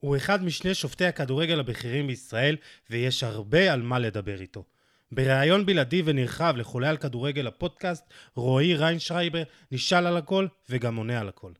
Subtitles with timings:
[0.00, 2.56] הוא אחד משני שופטי הכדורגל הבכירים בישראל,
[2.90, 4.64] ויש הרבה על מה לדבר איתו.
[5.12, 8.04] בריאיון בלעדי ונרחב לחולה על כדורגל הפודקאסט,
[8.34, 11.52] רועי ריינשרייבר נשאל על הכל וגם עונה על הכל.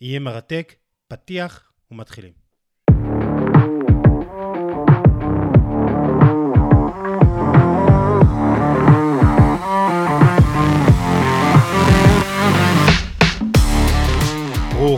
[0.00, 0.74] יהיה מרתק,
[1.08, 2.39] פתיח ומתחילים.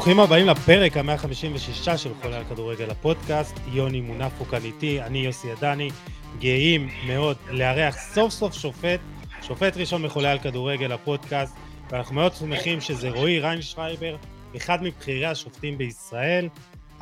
[0.02, 3.56] ברוכים הבאים לפרק ה-156 של חולה על כדורגל הפודקאסט.
[3.66, 5.90] יוני מונפו כאן איתי, אני יוסי עדני.
[6.38, 9.00] גאים מאוד לארח סוף סוף שופט,
[9.42, 11.56] שופט ראשון מחולה על כדורגל הפודקאסט,
[11.90, 14.16] ואנחנו מאוד שמחים שזה רועי ריינשרייבר,
[14.56, 16.48] אחד מבכירי השופטים בישראל.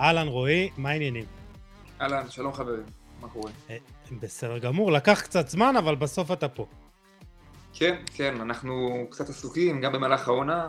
[0.00, 1.24] אהלן רועי, מה העניינים?
[2.00, 2.84] אהלן, שלום חברים,
[3.20, 3.50] מה קורה?
[3.70, 3.76] אה,
[4.20, 6.66] בסדר גמור, לקח קצת זמן, אבל בסוף אתה פה.
[7.72, 10.68] כן, כן, אנחנו קצת עסוקים, גם במהלך העונה.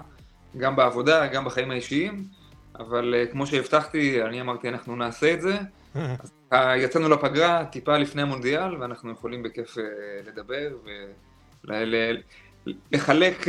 [0.58, 2.26] גם בעבודה, גם בחיים האישיים,
[2.80, 5.58] אבל uh, כמו שהבטחתי, אני אמרתי אנחנו נעשה את זה.
[6.24, 9.82] אז uh, יצאנו לפגרה טיפה לפני המונדיאל, ואנחנו יכולים בכיף uh,
[10.28, 10.70] לדבר
[12.92, 13.46] ולחלק,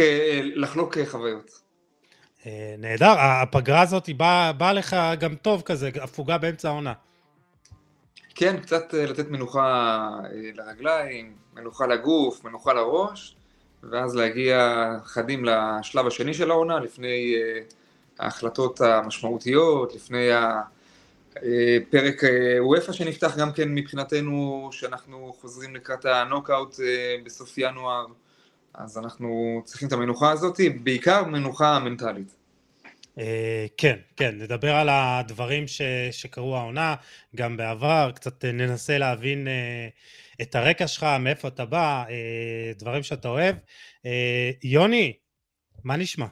[0.54, 1.62] לחלוק חוויות.
[2.78, 6.92] נהדר, הפגרה הזאת באה בא לך גם טוב כזה, הפוגה באמצע העונה.
[8.34, 10.08] כן, קצת לתת מנוחה
[10.54, 13.36] לרגליים, מנוחה לגוף, מנוחה לראש.
[13.90, 17.60] ואז להגיע חדים לשלב השני של העונה, לפני אה,
[18.18, 27.16] ההחלטות המשמעותיות, לפני הפרק אה, וופא שנפתח גם כן מבחינתנו, שאנחנו חוזרים לקראת הנוקאוט אה,
[27.24, 28.06] בסוף ינואר,
[28.74, 32.34] אז אנחנו צריכים את המנוחה הזאת, בעיקר מנוחה מנטלית.
[33.76, 36.94] כן, כן, נדבר על הדברים ש, שקרו העונה,
[37.36, 39.48] גם בעבר, קצת ננסה להבין
[40.42, 43.56] את הרקע שלך, מאיפה אתה בא, אה, דברים שאתה אוהב.
[44.06, 45.12] אה, יוני,
[45.84, 46.26] מה נשמע?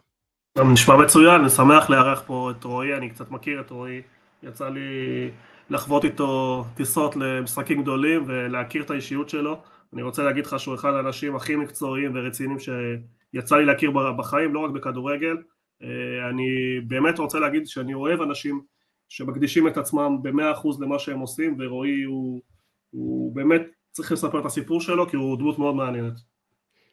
[0.73, 4.03] נשמע מצוין, אני שמח לארח פה את רועי, אני קצת מכיר את רועי,
[4.43, 5.31] יצא לי
[5.71, 9.63] לחוות איתו טיסות למשחקים גדולים ולהכיר את האישיות שלו.
[9.93, 14.61] אני רוצה להגיד לך שהוא אחד האנשים הכי מקצועיים ורציניים שיצא לי להכיר בחיים, לא
[14.61, 15.37] רק בכדורגל.
[15.83, 18.61] אה, אני באמת רוצה להגיד שאני אוהב אנשים
[19.09, 22.43] שמקדישים את עצמם במאה אחוז למה שהם עושים, ורועי הוא,
[22.91, 26.13] הוא באמת צריך לספר את הסיפור שלו, כי הוא דמות מאוד מעניינת.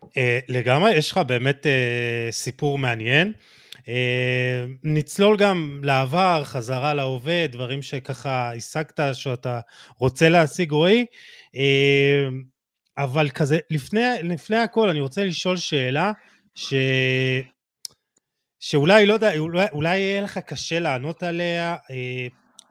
[0.03, 0.09] Uh,
[0.47, 3.34] לגמרי, יש לך באמת uh, סיפור מעניין.
[3.74, 3.88] Uh,
[4.84, 9.59] נצלול גם לעבר, חזרה להווה, דברים שככה השגת, שאתה
[9.97, 11.06] רוצה להשיג, רועי.
[12.97, 16.12] אבל כזה, לפני, לפני הכל, אני רוצה לשאול שאלה,
[16.56, 16.74] ש...
[18.59, 21.75] שאולי, לא יודע, אולי, אולי יהיה לך קשה לענות עליה,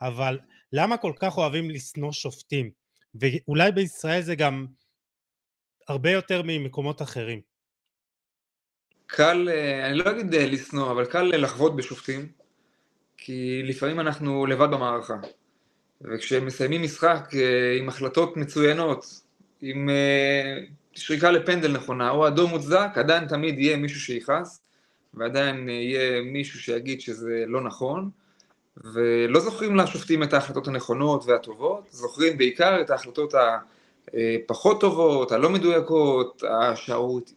[0.01, 0.39] אבל
[0.73, 2.86] למה כל כך אוהבים לשנוא שופטים?
[3.21, 4.67] ואולי בישראל זה גם
[5.89, 7.41] הרבה יותר ממקומות אחרים.
[9.07, 12.29] קל, אה, אני לא אגיד אה, לשנוא, אבל קל לחוות בשופטים,
[13.17, 15.17] כי לפעמים אנחנו לבד במערכה.
[16.01, 19.23] וכשמסיימים משחק אה, עם החלטות מצוינות,
[19.63, 19.89] עם
[20.95, 24.63] שריקה לפנדל נכונה, או אדום מוצדק, עדיין תמיד יהיה מישהו שיכעס,
[25.15, 28.11] ועדיין יהיה מישהו שיגיד שזה לא נכון.
[28.85, 36.43] ולא זוכרים לשופטים את ההחלטות הנכונות והטובות, זוכרים בעיקר את ההחלטות הפחות טובות, הלא מדויקות,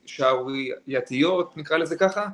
[0.05, 2.25] השערורייתיות, נקרא לזה ככה,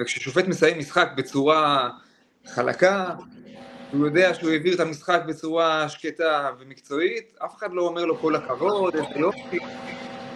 [0.00, 1.90] וכששופט מסיים משחק בצורה
[2.46, 3.14] חלקה,
[3.92, 8.36] הוא יודע שהוא העביר את המשחק בצורה שקטה ומקצועית, אף אחד לא אומר לו כל
[8.36, 8.94] הכבוד,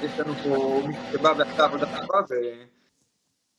[0.02, 2.20] יש לנו פה מי שבא ועשה עבודה טובה,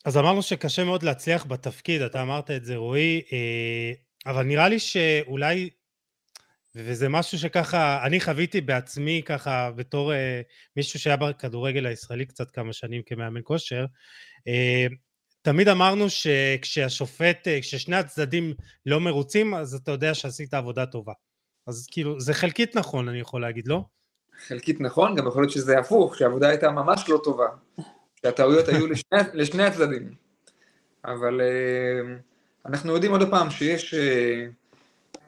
[0.05, 3.91] אז אמרנו שקשה מאוד להצליח בתפקיד, אתה אמרת את זה רועי, אה,
[4.31, 5.69] אבל נראה לי שאולי,
[6.75, 10.41] וזה משהו שככה, אני חוויתי בעצמי ככה בתור אה,
[10.75, 13.85] מישהו שהיה בכדורגל הישראלי קצת כמה שנים כמאמן כושר,
[14.47, 14.85] אה,
[15.41, 18.53] תמיד אמרנו שכשהשופט, כששני הצדדים
[18.85, 21.13] לא מרוצים, אז אתה יודע שעשית עבודה טובה.
[21.67, 23.81] אז כאילו, זה חלקית נכון, אני יכול להגיד, לא?
[24.47, 27.47] חלקית נכון, גם יכול להיות שזה הפוך, שהעבודה הייתה ממש לא טובה.
[28.25, 30.11] שהטעויות היו לשני, לשני הצדדים.
[31.05, 33.97] אבל uh, אנחנו יודעים עוד פעם שיש, uh,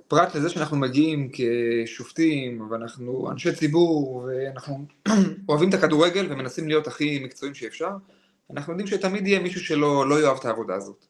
[0.07, 4.85] פרט לזה שאנחנו מגיעים כשופטים, ואנחנו אנשי ציבור, ואנחנו
[5.49, 7.89] אוהבים את הכדורגל ומנסים להיות הכי מקצועיים שאפשר,
[8.53, 11.05] אנחנו יודעים שתמיד יהיה מישהו שלא לא יאהב את העבודה הזאת.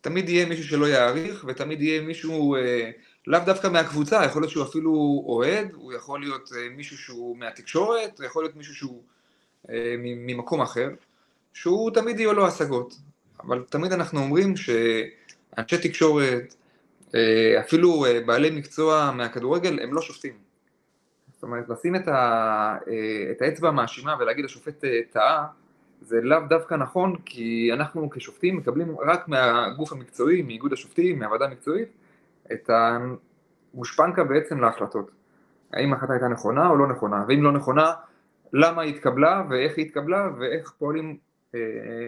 [0.00, 2.60] תמיד יהיה מישהו שלא יעריך, ותמיד יהיה מישהו, uh,
[3.26, 8.18] לאו דווקא מהקבוצה, יכול להיות שהוא אפילו אוהד, הוא יכול להיות uh, מישהו שהוא מהתקשורת,
[8.18, 9.02] הוא יכול להיות מישהו שהוא
[9.70, 10.88] אה, ממקום אחר,
[11.54, 12.94] שהוא תמיד יהיו לו השגות,
[13.44, 16.54] אבל תמיד אנחנו אומרים שאנשי תקשורת,
[17.14, 20.32] אה, אפילו אה, בעלי מקצוע מהכדורגל, הם לא שופטים.
[21.34, 22.76] זאת אומרת, לשים את, ה,
[23.30, 25.46] את האצבע המאשימה ולהגיד השופט טעה,
[26.00, 31.88] זה לאו דווקא נכון, כי אנחנו כשופטים מקבלים רק מהגוף המקצועי, מאיגוד השופטים, מהוועדה המקצועית,
[32.52, 32.70] את
[33.74, 35.10] גושפנקה בעצם להחלטות.
[35.72, 37.92] האם ההחלטה הייתה נכונה או לא נכונה, ואם לא נכונה,
[38.52, 41.16] למה היא התקבלה ואיך היא התקבלה ואיך פועלים אה,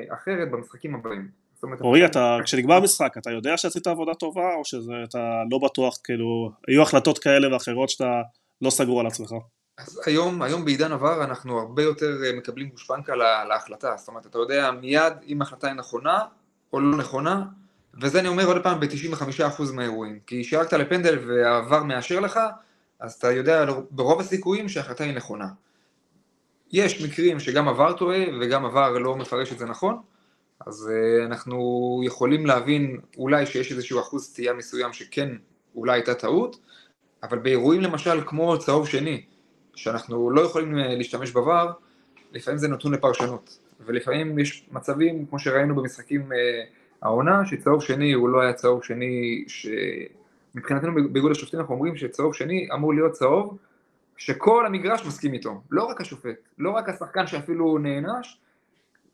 [0.08, 1.46] אחרת במשחקים הבאים.
[1.80, 6.82] אורי, אתה, כשנגמר המשחק, אתה יודע שעשית עבודה טובה, או שאתה לא בטוח, כאילו, היו
[6.82, 8.22] החלטות כאלה ואחרות שאתה
[8.62, 9.32] לא סגור על עצמך?
[9.78, 13.12] אז היום, היום בעידן עבר אנחנו הרבה יותר אה, מקבלים גושפנקה
[13.48, 16.18] להחלטה, זאת אומרת, אתה יודע מיד אם ההחלטה היא נכונה
[16.72, 17.44] או לא נכונה,
[18.02, 22.40] וזה אני אומר עוד פעם ב-95% מהאירועים, כי שירקת לפנדל והעבר מאשר לך,
[23.00, 25.46] אז אתה יודע ברוב הסיכויים שההחלטה היא נכונה.
[26.72, 29.96] יש מקרים שגם עבר טועה וגם עבר לא מפרש את זה נכון,
[30.66, 35.28] אז uh, אנחנו יכולים להבין אולי שיש איזשהו אחוז סטייה מסוים שכן
[35.74, 36.58] אולי הייתה טעות,
[37.22, 39.24] אבל באירועים למשל כמו צהוב שני,
[39.74, 41.68] שאנחנו לא יכולים אה, להשתמש בVAR,
[42.32, 46.34] לפעמים זה נתון לפרשנות, ולפעמים יש מצבים, כמו שראינו במשחקים uh,
[47.02, 52.68] העונה, שצהוב שני הוא לא היה צהוב שני, שמבחינתנו באיגוד השופטים אנחנו אומרים שצהוב שני
[52.74, 53.58] אמור להיות צהוב
[54.16, 58.40] שכל המגרש מסכים איתו, לא רק השופט, לא רק השחקן שאפילו נענש,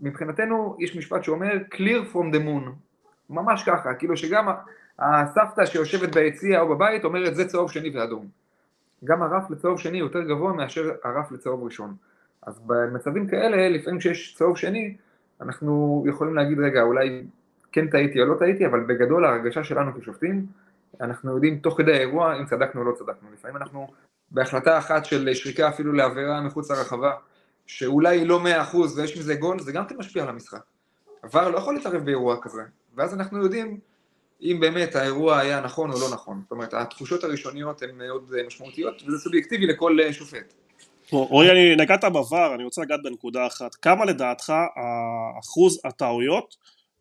[0.00, 2.70] מבחינתנו יש משפט שאומר clear from the moon,
[3.30, 4.48] ממש ככה, כאילו שגם
[4.98, 8.26] הסבתא שיושבת ביציע או בבית אומרת זה צהוב שני ואדום.
[9.04, 11.94] גם הרף לצהוב שני יותר גבוה מאשר הרף לצהוב ראשון.
[12.42, 14.96] אז במצבים כאלה, לפעמים כשיש צהוב שני,
[15.40, 17.24] אנחנו יכולים להגיד רגע, אולי
[17.72, 20.46] כן טעיתי או לא טעיתי, אבל בגדול ההרגשה שלנו כשופטים,
[21.00, 23.28] אנחנו יודעים תוך כדי האירוע אם צדקנו או לא צדקנו.
[23.32, 23.88] לפעמים אנחנו
[24.32, 27.12] בהחלטה אחת של שריקה אפילו לעבירה מחוץ לרחבה,
[27.66, 30.62] שאולי היא לא מאה אחוז ויש מזה גול, זה גם כן משפיע על המשחק.
[31.22, 32.62] עבר לא יכול להתערב באירוע כזה,
[32.96, 33.78] ואז אנחנו יודעים
[34.42, 36.40] אם באמת האירוע היה נכון או לא נכון.
[36.42, 40.54] זאת אומרת, התחושות הראשוניות הן מאוד משמעותיות, וזה סובייקטיבי לכל שופט.
[41.10, 43.74] רועי, אני נגעת בVAR, אני רוצה לגעת בנקודה אחת.
[43.74, 44.52] כמה לדעתך
[45.40, 46.56] אחוז הטעויות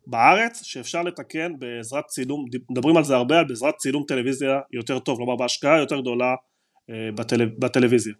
[0.06, 5.36] בארץ שאפשר לתקן בעזרת צילום, מדברים על זה הרבה, בעזרת צילום טלוויזיה יותר טוב, כלומר
[5.36, 6.34] בהשקעה יותר גדולה אה,
[7.14, 8.14] בטל, בטלוויזיה.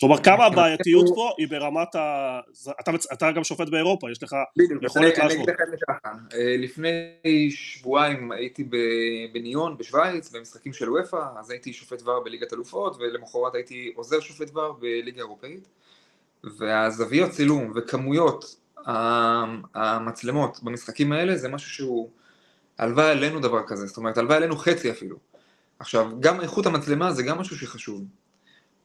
[0.00, 2.40] כלומר כמה הבעייתיות פה היא ברמת ה...
[2.80, 4.36] אתה, אתה גם שופט באירופה, יש לך
[4.82, 5.48] יכולת להשוות.
[6.34, 6.90] אה, לפני
[7.50, 8.64] שבועיים הייתי
[9.32, 14.56] בניון בשוויץ במשחקים של וופא, אז הייתי שופט ור בליגת אלופות ולמחרת הייתי עוזר שופט
[14.56, 15.68] ור בליגה אירופאית
[16.58, 18.56] והזוויות צילום וכמויות
[19.74, 22.10] המצלמות במשחקים האלה זה משהו שהוא
[22.78, 25.16] הלוואי עלינו דבר כזה, זאת אומרת הלוואי עלינו חצי אפילו
[25.82, 28.04] עכשיו, גם איכות המצלמה זה גם משהו שחשוב.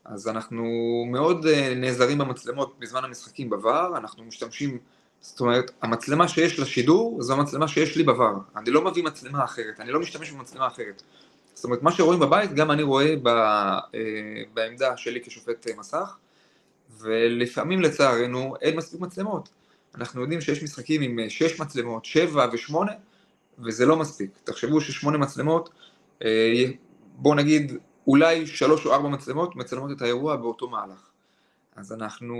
[0.05, 0.63] אז אנחנו
[1.11, 4.77] מאוד אה, נעזרים במצלמות בזמן המשחקים בVAR, אנחנו משתמשים,
[5.21, 8.57] זאת אומרת, המצלמה שיש לשידור זו המצלמה שיש לי בVAR.
[8.57, 11.03] אני לא מביא מצלמה אחרת, אני לא משתמש במצלמה אחרת.
[11.53, 13.91] זאת אומרת, מה שרואים בבית, גם אני רואה ב, אה,
[14.53, 16.17] בעמדה שלי כשופט אה, מסך,
[17.00, 19.50] ולפעמים לצערנו אין מספיק מצלמות.
[19.95, 22.91] אנחנו יודעים שיש משחקים עם שש מצלמות, שבע ושמונה,
[23.59, 24.29] וזה לא מספיק.
[24.43, 25.69] תחשבו ששמונה מצלמות
[27.17, 27.71] בוא נגיד
[28.07, 31.09] אולי שלוש או ארבע מצלמות מצלמות את האירוע באותו מהלך.
[31.75, 32.35] אז אנחנו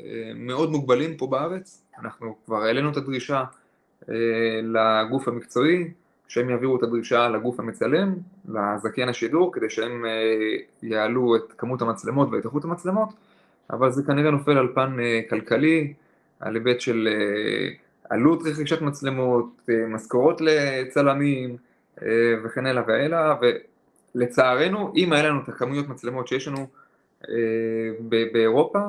[0.00, 3.44] אה, מאוד מוגבלים פה בארץ, אנחנו כבר העלינו את הדרישה
[4.08, 4.14] אה,
[4.62, 5.90] לגוף המקצועי,
[6.28, 8.14] שהם יעבירו את הדרישה לגוף המצלם,
[8.48, 13.08] לזכיין השידור, כדי שהם אה, יעלו את כמות המצלמות ואת איכות המצלמות,
[13.70, 14.96] אבל זה כנראה נופל על פן
[15.30, 15.94] כלכלי,
[16.40, 17.08] על היבט של
[18.10, 21.56] עלות רכישת מצלמות, משכורות לצלמים,
[22.44, 23.34] וכן הלאה והלאה,
[24.14, 26.66] ולצערנו, אם היה לנו את הכמויות מצלמות שיש לנו
[27.28, 27.34] אה,
[28.32, 28.80] באירופה,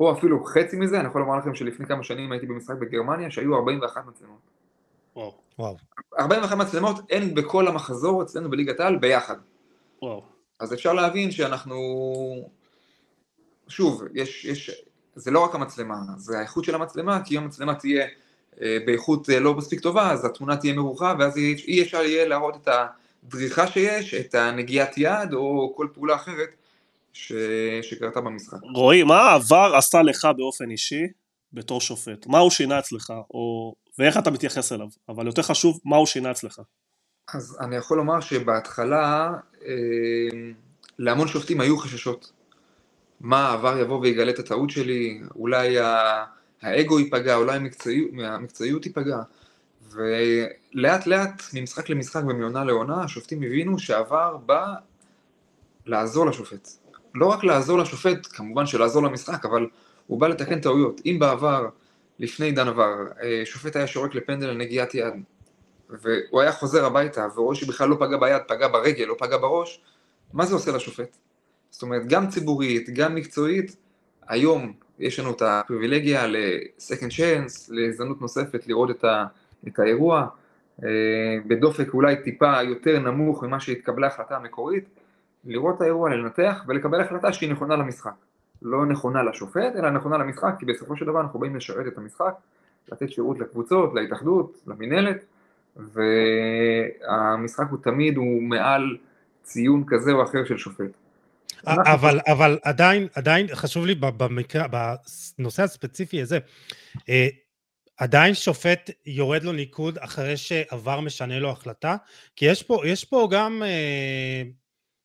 [0.00, 3.56] או אפילו חצי מזה, אני יכול לומר לכם שלפני כמה שנים הייתי במשחק בגרמניה שהיו
[3.56, 4.40] 41 מצלמות.
[5.16, 5.76] וואו.
[6.18, 9.36] 41 מצלמות אין בכל המחזור אצלנו בליגת העל ביחד.
[10.02, 10.24] וואו.
[10.60, 11.76] אז אפשר להבין שאנחנו...
[13.68, 18.04] שוב, יש, יש, זה לא רק המצלמה, זה האיכות של המצלמה, כי אם המצלמה תהיה
[18.04, 18.08] אה,
[18.60, 22.68] באיכות אה, לא מספיק טובה, אז התמונה תהיה מרוחה, ואז אי אפשר יהיה להראות את
[23.24, 26.48] הדריכה שיש, את הנגיעת יד, או כל פעולה אחרת
[27.12, 27.32] ש...
[27.82, 28.58] שקרתה במשחק.
[28.74, 31.06] רועי, מה העבר עשה לך באופן אישי
[31.52, 32.26] בתור שופט?
[32.26, 33.74] מה הוא שינה אצלך, או...
[33.98, 34.88] ואיך אתה מתייחס אליו?
[35.08, 36.60] אבל יותר חשוב, מה הוא שינה אצלך?
[37.34, 39.32] אז אני יכול לומר שבהתחלה
[39.66, 39.72] אה,
[40.98, 42.32] להמון שופטים היו חששות.
[43.20, 46.24] מה העבר יבוא ויגלה את הטעות שלי, אולי ה...
[46.66, 49.18] האגו ייפגע, אולי המקצועיות, המקצועיות תיפגע.
[49.92, 54.74] ולאט לאט, ממשחק למשחק ומעונה לעונה, השופטים הבינו שעבר בא
[55.86, 56.68] לעזור לשופט.
[57.14, 59.66] לא רק לעזור לשופט, כמובן שלעזור למשחק, אבל
[60.06, 61.00] הוא בא לתקן טעויות.
[61.06, 61.68] אם בעבר,
[62.18, 65.14] לפני עידן עבר, אה, שופט היה שורק לפנדל על נגיעת יד,
[65.90, 69.80] והוא היה חוזר הביתה, ורואה שבכלל לא פגע ביד, פגע ברגל, לא פגע בראש,
[70.32, 71.16] מה זה עושה לשופט?
[71.70, 73.76] זאת אומרת, גם ציבורית, גם מקצועית,
[74.28, 79.24] היום יש לנו את הפריבילגיה ל-second chance, להזדמנות נוספת לראות את, ה,
[79.68, 80.26] את האירוע,
[81.46, 84.84] בדופק אולי טיפה יותר נמוך ממה שהתקבלה ההחלטה המקורית,
[85.44, 88.14] לראות את האירוע, לנתח ולקבל החלטה שהיא נכונה למשחק.
[88.62, 92.34] לא נכונה לשופט, אלא נכונה למשחק, כי בסופו של דבר אנחנו באים לשרת את המשחק,
[92.92, 95.24] לתת שירות לקבוצות, להתאחדות, למינהלת,
[95.76, 98.96] והמשחק הוא תמיד, הוא מעל
[99.42, 100.90] ציון כזה או אחר של שופט.
[101.66, 104.66] אבל, אבל עדיין, עדיין חשוב לי במקרה,
[105.38, 106.38] בנושא הספציפי הזה,
[107.08, 107.28] אה,
[107.96, 111.96] עדיין שופט יורד לו ניקוד אחרי שעבר משנה לו החלטה?
[112.36, 114.42] כי יש פה, יש פה גם, אה,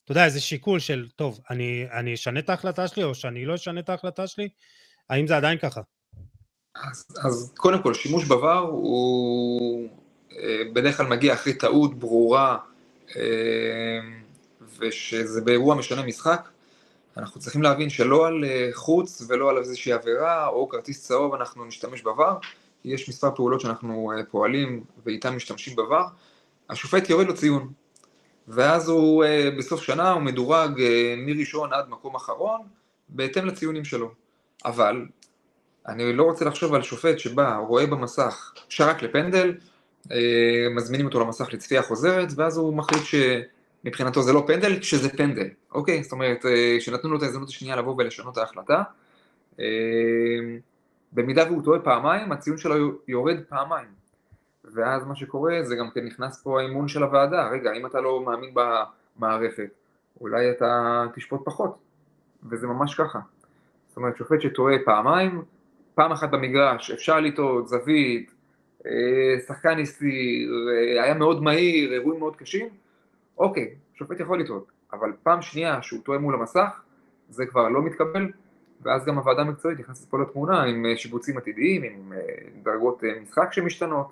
[0.03, 3.55] אתה יודע, איזה שיקול של, טוב, אני, אני אשנה את ההחלטה שלי או שאני לא
[3.55, 4.49] אשנה את ההחלטה שלי?
[5.09, 5.81] האם זה עדיין ככה?
[6.75, 9.89] אז, אז קודם כל, שימוש בVAR הוא
[10.39, 12.57] אה, בדרך כלל מגיע אחרי טעות ברורה,
[14.81, 16.49] ושזה באירוע משנה משחק,
[17.17, 21.65] אנחנו צריכים להבין שלא על אה, חוץ ולא על איזושהי עבירה או כרטיס צהוב אנחנו
[21.65, 22.45] נשתמש בVAR,
[22.85, 26.09] יש מספר פעולות שאנחנו אה, פועלים ואיתן משתמשים בVAR,
[26.69, 27.71] השופט יורד לו ציון,
[28.47, 30.81] ואז הוא אה, בסוף שנה הוא מדורג
[31.17, 32.61] מראשון עד מקום אחרון
[33.09, 34.11] בהתאם לציונים שלו,
[34.65, 35.05] אבל
[35.87, 39.53] אני לא רוצה לחשוב על שופט שבא, רואה במסך שרק לפנדל,
[40.75, 43.15] מזמינים אותו למסך לצפייה חוזרת, ואז הוא מחליט ש...
[43.85, 46.03] מבחינתו זה לא פנדל, כשזה פנדל, אוקיי?
[46.03, 48.83] זאת אומרת, אה, שנתנו לו את ההזדמנות השנייה לבוא ולשנות ההחלטה.
[49.59, 49.65] אה,
[51.13, 52.75] במידה והוא טועה פעמיים, הציון שלו
[53.07, 53.87] יורד פעמיים.
[54.73, 58.25] ואז מה שקורה זה גם כן נכנס פה האימון של הוועדה, רגע, אם אתה לא
[58.25, 59.69] מאמין במערכת,
[60.21, 61.77] אולי אתה תשפוט פחות,
[62.49, 63.19] וזה ממש ככה.
[63.87, 65.41] זאת אומרת, שופט שטועה פעמיים,
[65.95, 68.31] פעם אחת במגרש, אפשר לטעות, זווית,
[68.85, 70.51] אה, שחקן הסיר,
[71.03, 72.69] היה מאוד מהיר, אירועים מאוד קשים,
[73.37, 76.81] אוקיי, שופט יכול לטעות, אבל פעם שנייה שהוא טועה מול המסך,
[77.29, 78.31] זה כבר לא מתקבל,
[78.81, 82.19] ואז גם הוועדה המקצועית נכנסת פה לתמונה עם אה, שיבוצים עתידיים, עם אה,
[82.63, 84.07] דרגות אה, משחק שמשתנות,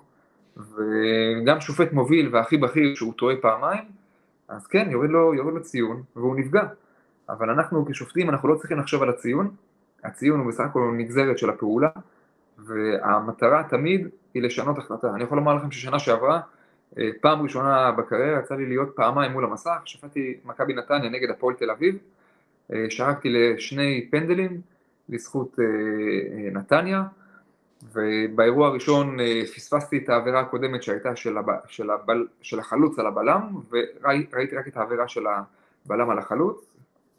[0.56, 3.84] וגם שופט מוביל והכי בכיר שהוא טועה פעמיים,
[4.48, 6.62] אז כן, יורד לו, יורד לו ציון והוא נפגע.
[7.28, 9.50] אבל אנחנו כשופטים, אנחנו לא צריכים לחשוב על הציון,
[10.04, 11.88] הציון הוא בסך הכל נגזרת של הפעולה,
[12.58, 15.10] והמטרה תמיד היא לשנות החלטה.
[15.14, 16.40] אני יכול לומר לכם ששנה שעברה,
[17.20, 21.70] פעם ראשונה בקריירה יצא לי להיות פעמיים מול המסך, שפטתי מכבי נתניה נגד הפועל תל
[21.70, 21.98] אביב,
[22.72, 24.60] אה, שרקתי לשני פנדלים
[25.08, 27.02] לזכות אה, נתניה,
[27.92, 29.18] ובאירוע הראשון
[29.54, 31.46] פספסתי את העבירה הקודמת שהייתה של, הב...
[31.66, 32.26] של, הבל...
[32.42, 35.24] של החלוץ על הבלם, וראיתי רק את העבירה של
[35.86, 36.70] הבלם על החלוץ,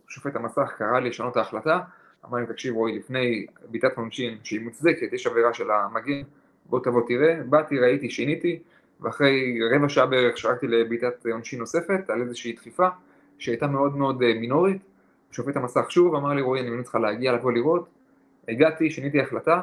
[0.08, 1.80] שופט המסך קרא לי לשנות ההחלטה,
[2.26, 6.22] אמר לי תקשיב רועי לפני בעיטת עונשין שהיא מוצדקת, יש עבירה של המגן,
[6.66, 8.60] בוא תבוא תראה, באתי ראיתי שיניתי
[9.02, 12.88] ואחרי רבע שעה בערך שרקתי לבעיטת עונשין נוספת על איזושהי דחיפה
[13.38, 14.82] שהייתה מאוד מאוד אה, מינורית,
[15.32, 17.90] שופט המסך שוב אמר לי רועי אני מבין אותך להגיע לבוא לראות,
[18.48, 19.62] הגעתי, שיניתי החלטה,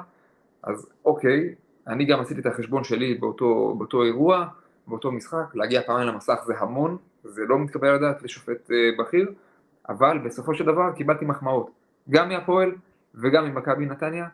[0.63, 1.55] אז אוקיי,
[1.87, 4.47] אני גם עשיתי את החשבון שלי באותו, באותו אירוע,
[4.87, 9.33] באותו משחק, להגיע פעמיים למסך זה המון, זה לא מתקבל לדעת לשופט אה, בכיר,
[9.89, 11.71] אבל בסופו של דבר קיבלתי מחמאות,
[12.11, 12.73] גם מהפועל
[13.15, 14.29] וגם ממכבי נתניה,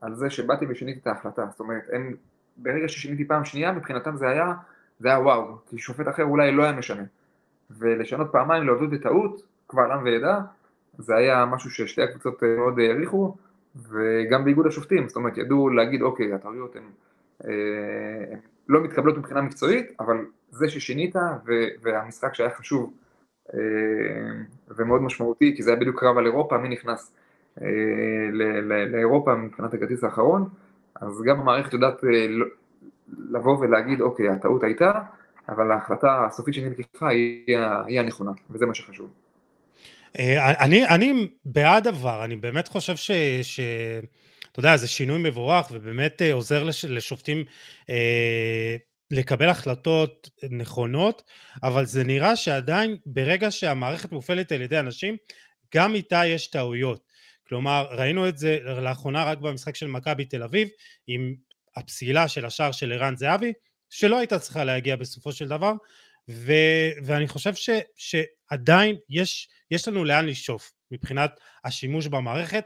[0.00, 2.14] על זה שבאתי ושיניתי את ההחלטה, זאת אומרת הם
[2.56, 4.52] ברגע ששיניתי פעם שנייה, מבחינתם זה היה,
[5.00, 7.02] זה היה וואו, כי שופט אחר אולי לא היה משנה.
[7.70, 10.40] ולשנות פעמיים להודות בטעות, קבל עם ועדה,
[10.98, 13.36] זה היה משהו ששתי הקבוצות אה, מאוד העריכו,
[13.76, 16.82] וגם באיגוד השופטים, זאת אומרת, ידעו להגיד, אוקיי, הטעויות הן
[17.44, 18.34] אה,
[18.68, 20.16] לא מתקבלות מבחינה מקצועית, אבל
[20.50, 21.14] זה ששינית,
[21.82, 22.92] והמשחק שהיה חשוב
[23.54, 23.58] אה,
[24.68, 27.12] ומאוד משמעותי, כי זה היה בדיוק קרב על אירופה, מי נכנס
[28.92, 30.48] לאירופה מבחינת הכרטיס האחרון,
[31.00, 32.46] אז גם המערכת יודעת אה, לא,
[33.30, 34.92] לבוא ולהגיד, אוקיי, הטעות הייתה,
[35.48, 39.10] אבל ההחלטה הסופית שנלקחה היא, היא הנכונה, וזה מה שחשוב.
[40.18, 43.10] אה, אני, אני בעד עבר, אני באמת חושב ש...
[43.42, 43.60] ש...
[44.52, 47.44] אתה יודע, זה שינוי מבורך ובאמת אה, עוזר לש, לשופטים
[47.90, 48.76] אה,
[49.10, 51.22] לקבל החלטות נכונות,
[51.62, 55.16] אבל זה נראה שעדיין ברגע שהמערכת מופעלת על ידי אנשים,
[55.74, 57.09] גם איתה יש טעויות.
[57.50, 60.68] כלומר, ראינו את זה לאחרונה רק במשחק של מכבי תל אביב,
[61.06, 61.34] עם
[61.76, 63.52] הפסילה של השער של ערן זהבי,
[63.90, 65.72] שלא הייתה צריכה להגיע בסופו של דבר,
[66.30, 66.52] ו,
[67.04, 72.64] ואני חושב ש, שעדיין יש, יש לנו לאן לשאוף מבחינת השימוש במערכת,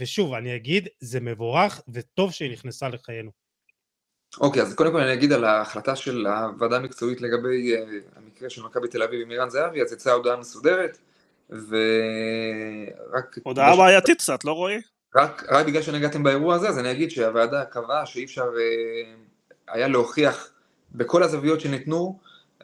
[0.00, 3.30] ושוב, אני אגיד, זה מבורך וטוב שהיא נכנסה לחיינו.
[4.40, 7.78] אוקיי, okay, אז קודם כל אני אגיד על ההחלטה של הוועדה המקצועית לגבי uh,
[8.16, 10.98] המקרה של מכבי תל אביב עם ערן זהבי, אז יצאה הודעה מסודרת.
[11.50, 13.38] ורק...
[13.42, 14.80] הודעה בעייתית קצת, לא רועי?
[15.16, 19.14] רק, רק בגלל שנגעתם באירוע הזה, אז אני אגיד שהוועדה קבעה שאי אפשר אה,
[19.68, 20.50] היה להוכיח
[20.92, 22.18] בכל הזוויות שניתנו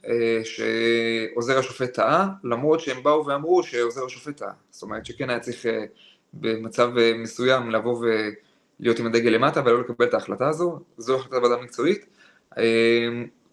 [0.06, 4.52] אה, שעוזר השופט טעה, למרות שהם באו ואמרו שעוזר השופט טעה.
[4.70, 5.84] זאת אומרת שכן היה צריך אה,
[6.32, 11.56] במצב מסוים לבוא ולהיות עם הדגל למטה ולא לקבל את ההחלטה הזו, זו החלטת ועדה
[11.62, 12.06] מקצועית.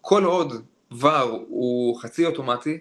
[0.00, 0.52] כל עוד
[1.00, 2.78] ור הוא חצי אוטומטי,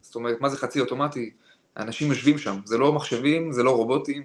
[0.00, 1.30] זאת אומרת, מה זה חצי אוטומטי?
[1.76, 4.22] אנשים יושבים שם, זה לא מחשבים, זה לא רובוטים,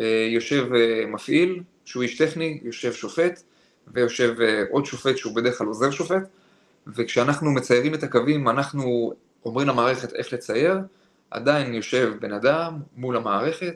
[0.00, 3.42] אה, יושב אה, מפעיל, שהוא איש טכני, יושב שופט,
[3.94, 6.28] ויושב אה, עוד שופט שהוא בדרך כלל עוזר שופט,
[6.86, 9.12] וכשאנחנו מציירים את הקווים, אנחנו
[9.44, 10.78] אומרים למערכת איך לצייר,
[11.30, 13.74] עדיין יושב בן אדם מול המערכת,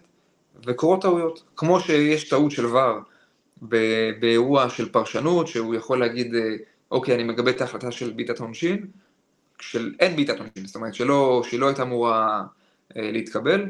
[0.66, 1.42] וקורות טעויות.
[1.56, 2.98] כמו שיש טעות של ור
[4.20, 6.34] באירוע של פרשנות, שהוא יכול להגיד,
[6.90, 8.86] אוקיי, אני מגבה את ההחלטה של בעיטת עונשין,
[9.60, 12.42] של אין בעיטת עונשין, זאת אומרת שלא, שהיא לא הייתה אמורה
[12.96, 13.66] להתקבל,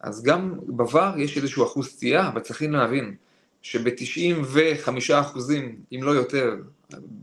[0.00, 3.14] אז גם בVAR יש איזשהו אחוז סטייה, אבל צריכים להבין
[3.62, 6.56] שב-95 אחוזים, אם לא יותר,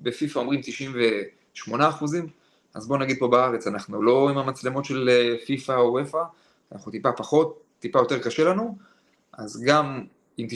[0.01, 2.27] בפיפ"א אומרים 98 אחוזים,
[2.74, 6.24] אז בואו נגיד פה בארץ, אנחנו לא עם המצלמות של אה, פיפ"א או וופ"א,
[6.71, 8.77] אנחנו טיפה פחות, טיפה יותר קשה לנו,
[9.33, 10.03] אז גם
[10.38, 10.48] עם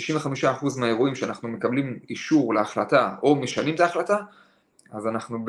[0.44, 4.18] 95% מהאירועים שאנחנו מקבלים אישור להחלטה או משנים את ההחלטה,
[4.92, 5.46] אז אנחנו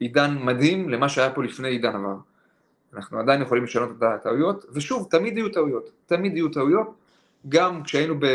[0.00, 2.16] בעידן מדהים למה שהיה פה לפני עידן עבר.
[2.96, 6.94] אנחנו עדיין יכולים לשנות את הטעויות, ושוב, תמיד יהיו טעויות, תמיד יהיו טעויות,
[7.48, 8.26] גם כשהיינו, ב...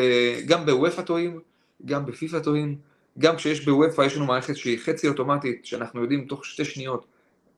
[0.48, 1.40] גם בוופא טועים,
[1.86, 2.76] גם בפיפ"א טועים,
[3.20, 7.06] גם כשיש בוופא יש לנו מערכת שהיא חצי אוטומטית, שאנחנו יודעים תוך שתי שניות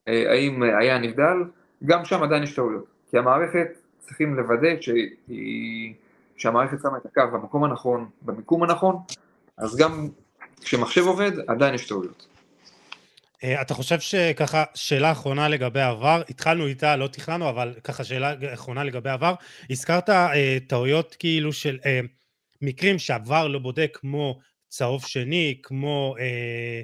[0.08, 1.38] אה, האם היה נבדל,
[1.86, 3.67] גם שם עדיין יש טעויות, כי המערכת
[4.00, 5.93] צריכים לוודא שהיא...
[6.38, 8.96] שהמערכת שמה את הקו במקום הנכון, במיקום הנכון,
[9.58, 10.08] אז גם
[10.62, 12.27] כשמחשב עובד, עדיין יש טעויות.
[13.43, 18.53] אה, אתה חושב שככה, שאלה אחרונה לגבי עבר, התחלנו איתה, לא תכננו, אבל ככה שאלה
[18.53, 19.33] אחרונה לגבי עבר,
[19.69, 22.00] הזכרת אה, טעויות כאילו של אה,
[22.62, 26.81] מקרים שעבר לא בודק כמו צהוב שני, כמו אה,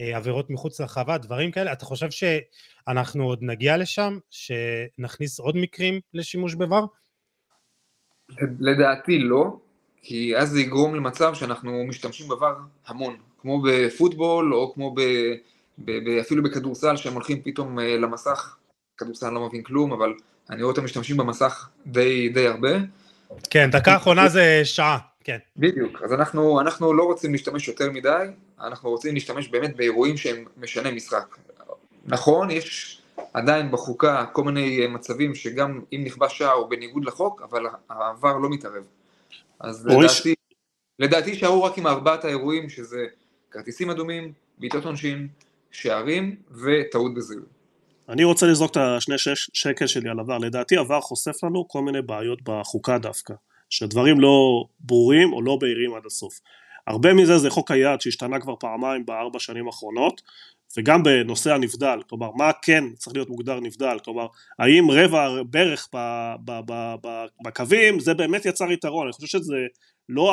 [0.00, 6.00] אה, עבירות מחוץ לרחבה, דברים כאלה, אתה חושב שאנחנו עוד נגיע לשם, שנכניס עוד מקרים
[6.14, 6.84] לשימוש בבר?
[8.60, 9.56] לדעתי לא,
[10.02, 12.54] כי אז זה יגרום למצב שאנחנו משתמשים בבר
[12.86, 15.00] המון, כמו בפוטבול או כמו ב...
[16.20, 18.56] אפילו בכדורסל, שהם הולכים פתאום אה, למסך,
[18.98, 20.14] כדורסל לא מבין כלום, אבל
[20.50, 22.70] אני רואה אותם משתמשים במסך די, די הרבה.
[23.50, 25.38] כן, דקה אחרונה זה שעה, כן.
[25.56, 28.26] בדיוק, אז אנחנו, אנחנו לא רוצים להשתמש יותר מדי,
[28.60, 31.36] אנחנו רוצים להשתמש באמת באירועים שהם משנה משחק.
[32.04, 32.98] נכון, יש
[33.34, 38.50] עדיין בחוקה כל מיני מצבים שגם אם נכבה שעה או בניגוד לחוק, אבל העבר לא
[38.50, 38.84] מתערב.
[39.60, 40.34] אז לדעתי,
[40.98, 43.06] לדעתי שערו רק עם ארבעת האירועים, שזה
[43.50, 45.28] כרטיסים אדומים, בעיטות עונשין,
[45.70, 47.44] שערים וטעות בזיהוי.
[48.08, 49.14] אני רוצה לזרוק את השני
[49.52, 53.34] שקל שלי על עבר, לדעתי עבר חושף לנו כל מיני בעיות בחוקה דווקא,
[53.70, 56.40] שדברים לא ברורים או לא בהירים עד הסוף.
[56.86, 60.22] הרבה מזה זה חוק היעד שהשתנה כבר פעמיים בארבע שנים האחרונות,
[60.76, 64.26] וגם בנושא הנבדל, כלומר מה כן צריך להיות מוגדר נבדל, כלומר
[64.58, 65.88] האם רבע בערך
[67.44, 69.56] בקווים זה באמת יצר יתרון, אני חושב שזה
[70.08, 70.32] לא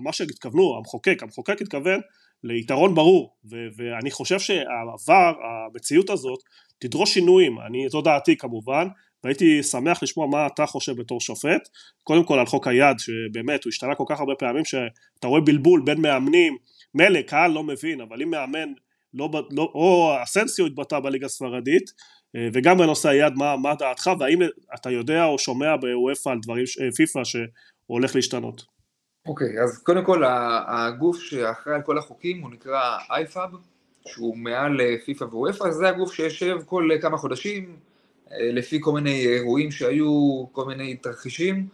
[0.00, 2.00] מה שהתכוונו, המחוקק, המחוקק התכוון
[2.44, 6.40] ליתרון ברור, ו- ואני חושב שהעבר, המציאות הזאת,
[6.78, 8.88] תדרוש שינויים, אני, זו דעתי כמובן,
[9.24, 11.68] והייתי שמח לשמוע מה אתה חושב בתור שופט,
[12.02, 15.82] קודם כל על חוק היד, שבאמת הוא השתנה כל כך הרבה פעמים שאתה רואה בלבול
[15.84, 16.56] בין מאמנים,
[16.94, 18.72] מילא קהל לא מבין, אבל אם מאמן
[19.14, 21.92] לא, לא, או אסנסיו התבטא בליגה הספרדית,
[22.36, 24.38] אה, וגם בנושא היד, מה, מה דעתך, והאם
[24.74, 28.79] אתה יודע או שומע בוופא על דברים, אה, פיפ"א שהולך להשתנות?
[29.26, 30.22] אוקיי, okay, אז קודם כל
[30.66, 33.56] הגוף שאחראי על כל החוקים הוא נקרא IFAB,
[34.06, 37.76] שהוא מעל אה, פיפ"א ווופ"א, זה הגוף שיושב כל כמה חודשים,
[38.38, 41.68] לפי כל מיני אירועים שהיו, כל מיני תרחישים,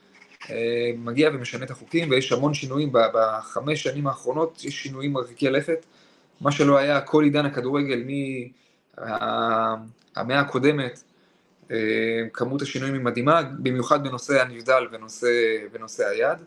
[0.97, 5.87] מגיע ומשנה את החוקים, ויש המון שינויים בחמש שנים האחרונות, יש שינויים מרחיקי לכת.
[6.41, 8.05] מה שלא היה כל עידן הכדורגל
[8.99, 11.03] מהמאה הקודמת,
[11.71, 11.77] אה,
[12.33, 15.29] כמות השינויים היא מדהימה, במיוחד בנושא הנבדל ונושא,
[15.73, 16.39] ונושא היד.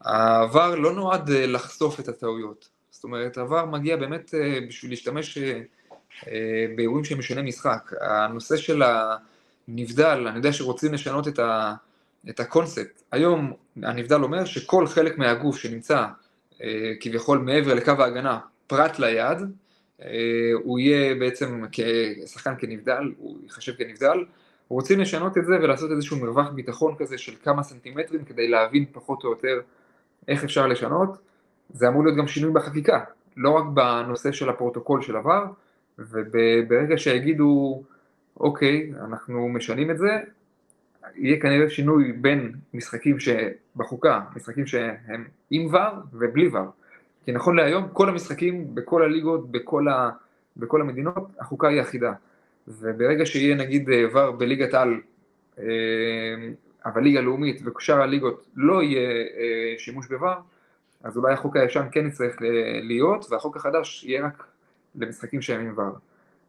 [0.00, 5.38] העבר לא נועד אה, לחשוף את הטעויות, זאת אומרת העבר מגיע באמת אה, בשביל להשתמש
[6.76, 7.92] באירועים שמשנה משחק.
[8.00, 11.74] הנושא של הנבדל, אני יודע שרוצים לשנות את, ה,
[12.30, 13.02] את הקונספט.
[13.12, 16.04] היום הנבדל אומר שכל חלק מהגוף שנמצא
[17.00, 19.38] כביכול מעבר לקו ההגנה פרט ליד,
[20.02, 20.08] אה,
[20.64, 24.24] הוא יהיה בעצם כשחקן כנבדל, הוא ייחשב כנבדל,
[24.68, 29.24] רוצים לשנות את זה ולעשות איזשהו מרווח ביטחון כזה של כמה סנטימטרים כדי להבין פחות
[29.24, 29.60] או יותר
[30.28, 31.18] איך אפשר לשנות,
[31.70, 33.00] זה אמור להיות גם שינוי בחקיקה,
[33.36, 35.44] לא רק בנושא של הפרוטוקול של עבר,
[35.98, 37.82] וברגע שיגידו
[38.40, 40.18] אוקיי, אנחנו משנים את זה,
[41.14, 46.66] יהיה כנראה שינוי בין משחקים שבחוקה, משחקים שהם עם ור ובלי ור.
[47.24, 50.10] כי נכון להיום כל המשחקים בכל הליגות, בכל, ה,
[50.56, 52.12] בכל המדינות, החוקה היא אחידה.
[52.68, 55.00] וברגע שיהיה נגיד ור בליגת על,
[55.58, 55.64] אה,
[56.84, 60.34] אבל ליגה לאומית ושאר הליגות לא יהיה אה, שימוש בוור,
[61.02, 62.36] אז אולי החוק הישן כן יצטרך
[62.82, 64.46] להיות, והחוק החדש יהיה רק
[64.94, 65.98] למשחקים שהם עם ור.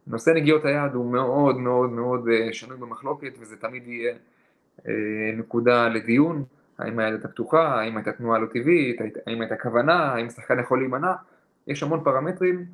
[0.06, 4.14] נושא נגיעות היד הוא מאוד מאוד מאוד שנוי במחלוקת וזה תמיד יהיה
[5.36, 6.44] נקודה לדיון,
[6.78, 10.78] האם היד הייתה פתוחה, האם הייתה תנועה לא טבעית, האם הייתה כוונה, האם שחקן יכול
[10.78, 11.12] להימנע,
[11.66, 12.64] יש המון פרמטרים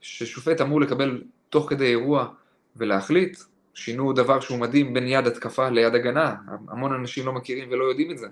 [0.00, 2.28] ששופט אמור לקבל תוך כדי אירוע
[2.76, 3.38] ולהחליט,
[3.74, 6.34] שינו דבר שהוא מדהים בין יד התקפה ליד הגנה,
[6.68, 8.26] המון אנשים לא מכירים ולא יודעים את זה,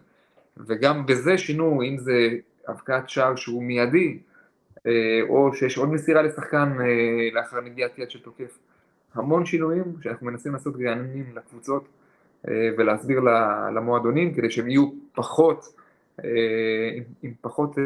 [0.56, 2.28] וגם בזה שינו, אם זה
[2.68, 4.18] הבקעת שער שהוא מיידי,
[4.86, 8.58] אה, או שיש עוד מסירה לשחקן אה, לאחר נגיעת יד של תוקף.
[9.14, 11.88] המון שינויים שאנחנו מנסים לעשות רעננים לקבוצות
[12.48, 13.20] אה, ולהסביר
[13.74, 15.80] למועדונים כדי שהם יהיו פחות,
[17.22, 17.76] עם פחות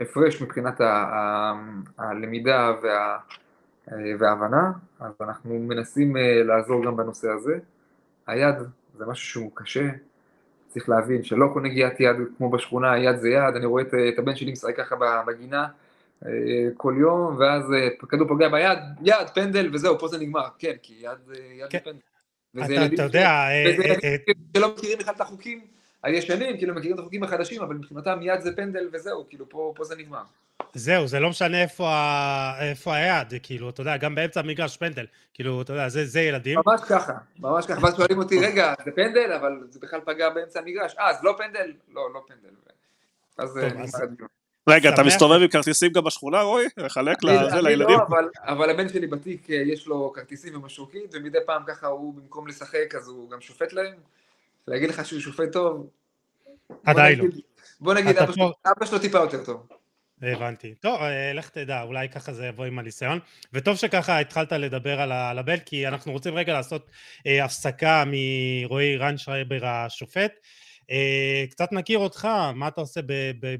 [0.00, 0.80] הפרש מבחינת
[1.98, 3.18] הלמידה וה,
[4.18, 7.58] וההבנה, אז אנחנו מנסים לעזור גם בנושא הזה.
[8.26, 8.54] היד
[8.98, 9.88] זה משהו שהוא קשה,
[10.68, 14.18] צריך להבין שלא כל נגיעת יד כמו בשכונה, יד זה יד, אני רואה את, את
[14.18, 15.66] הבן שלי משחק ככה בגינה
[16.26, 16.30] אה,
[16.76, 20.94] כל יום, ואז אה, כדור פוגע ביד, יד, פנדל, וזהו, פה זה נגמר, כן, כי
[21.00, 21.78] יד, יד כן.
[21.84, 21.98] פנדל.
[22.54, 23.64] וזה ילדים אה,
[24.56, 25.60] שלא מכירים בכלל את החוקים
[26.04, 29.84] הישנים, כאילו מכירים את החוקים החדשים, אבל מבחינתם יד זה פנדל וזהו, כאילו פה, פה
[29.84, 30.22] זה נגמר.
[30.74, 32.68] זהו, זה לא משנה איפה, ה...
[32.70, 36.58] איפה היד, כאילו, אתה יודע, גם באמצע המגרש פנדל, כאילו, אתה יודע, זה, זה ילדים.
[36.66, 40.60] ממש ככה, ממש ככה, ואז שואלים אותי, רגע, זה פנדל, אבל זה בכלל פגע באמצע
[40.60, 41.72] המגרש, אה, אז לא פנדל?
[41.94, 42.54] לא, לא פנדל.
[43.38, 44.02] אז אז...
[44.68, 46.66] רגע, אתה מסתובב עם כרטיסים גם בשכונה, רועי?
[46.76, 47.98] לחלק לזה, לא, לילדים?
[47.98, 52.46] לא, אבל הבן שלי בתיק, אה, יש לו כרטיסים ומשרוקית, ומדי פעם ככה הוא, במקום
[52.46, 53.94] לשחק, אז הוא גם שופט להם.
[54.68, 55.90] להגיד לך שהוא שופט טוב,
[56.84, 57.24] עדיין לא.
[57.80, 58.16] בוא נגיד,
[58.66, 59.66] אבא שלו טיפה יותר טוב.
[60.22, 60.74] הבנתי.
[60.74, 63.18] טוב, אה, לך תדע, אולי ככה זה יבוא עם הניסיון.
[63.52, 66.90] וטוב שככה התחלת לדבר על הבל, כי אנחנו רוצים רגע לעשות
[67.26, 70.32] אה, הפסקה מרועי רנשרייבר השופט.
[70.90, 73.00] אה, קצת נכיר אותך, מה אתה עושה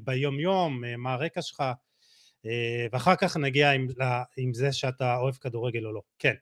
[0.03, 1.63] ביום יום, מה הרקע שלך,
[2.91, 3.87] ואחר כך נגיע עם,
[4.37, 6.01] עם זה שאתה אוהב כדורגל או לא.
[6.19, 6.33] כן.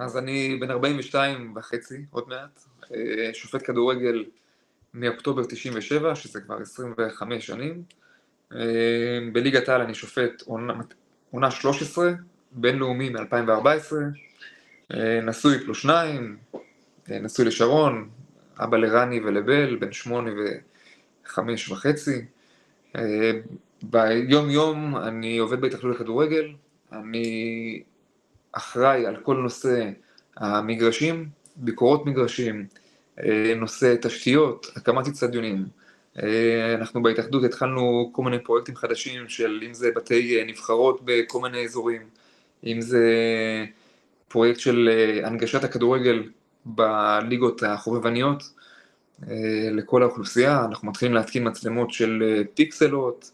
[0.00, 2.64] אז אני בן 42 וחצי, עוד מעט,
[3.32, 4.24] שופט כדורגל
[4.94, 7.82] מאוקטובר 97, שזה כבר 25 שנים.
[8.54, 10.42] אה, בליגת העל אני שופט
[11.30, 12.12] עונה 13,
[12.52, 13.94] בינלאומי מ-2014,
[14.94, 16.36] אה, נשוי פלוס שניים,
[17.10, 18.10] אה, נשוי לשרון,
[18.58, 20.30] אבא לרני ולבל, בן שמונה
[21.26, 22.24] וחמש וחצי.
[23.82, 26.52] ביום יום אני עובד בהתאחדות לכדורגל,
[26.92, 27.82] אני
[28.52, 29.90] אחראי על כל נושא
[30.36, 32.66] המגרשים, ביקורות מגרשים,
[33.56, 35.66] נושא תשתיות, הקמת אצטדיונים.
[36.22, 41.40] אה, אנחנו בהתאחדות התחלנו כל מיני פרויקטים חדשים של אם זה בתי אה, נבחרות בכל
[41.40, 42.02] מיני אזורים,
[42.64, 43.04] אם זה
[44.28, 46.22] פרויקט של אה, הנגשת הכדורגל
[46.64, 48.42] בליגות החובבניות
[49.72, 53.30] לכל האוכלוסייה, אנחנו מתחילים להתקין מצלמות של פיקסלות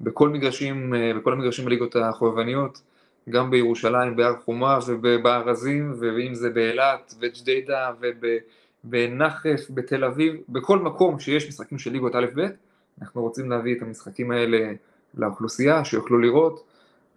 [0.00, 2.80] בכל מגרשים, בכל המגרשים בליגות החובבניות,
[3.28, 8.26] גם בירושלים, בהר חומה ובארזים, ואם זה באילת וג'דיידה וב...
[8.84, 12.40] בנחף, בתל אביב, בכל מקום שיש משחקים של ליגות א'-ב',
[13.00, 14.72] אנחנו רוצים להביא את המשחקים האלה
[15.14, 16.64] לאוכלוסייה, שיוכלו לראות,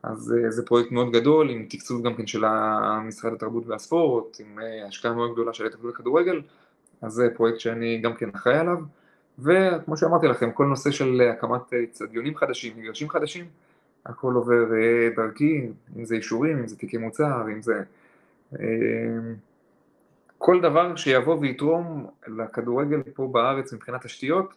[0.04, 2.44] אז אה, זה פרויקט מאוד גדול, עם תקצוב גם כן של
[3.04, 6.42] משרד התרבות והספורט, עם אה, השקעה מאוד גדולה של התאחדות לכדורגל,
[7.02, 8.78] אז זה פרויקט שאני גם כן אחראי עליו,
[9.40, 13.46] וכמו שאמרתי לכם, כל נושא של הקמת אצטדיונים חדשים, מגרשים חדשים,
[14.06, 17.84] הכל עובר אה, דרכי, אם זה אישורים, אם זה תיקי מוצר, אם זה...
[20.38, 24.54] כל דבר שיבוא ויתרום לכדורגל פה בארץ מבחינת תשתיות,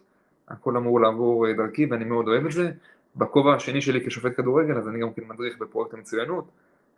[0.47, 2.71] הכל אמור לעבור אה, דרכי ואני מאוד אוהב את זה.
[3.15, 6.45] בכובע השני שלי כשופט כדורגל, אז אני גם כן מדריך בפרויקט המצוינות.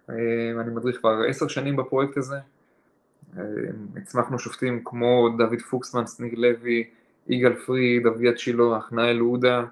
[0.09, 0.15] אה,
[0.61, 2.35] אני מדריך כבר עשר שנים בפרויקט הזה.
[3.37, 3.43] אה,
[3.97, 6.83] הצמחנו שופטים כמו דוד פוקסמן, סניג לוי,
[7.27, 9.65] יגאל פריד, אביעד שילוח, נאל עודה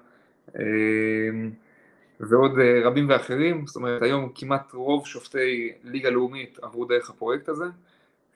[2.20, 2.52] ועוד
[2.84, 3.66] רבים ואחרים.
[3.66, 7.64] זאת אומרת, היום כמעט רוב שופטי ליגה לאומית עברו דרך הפרויקט הזה.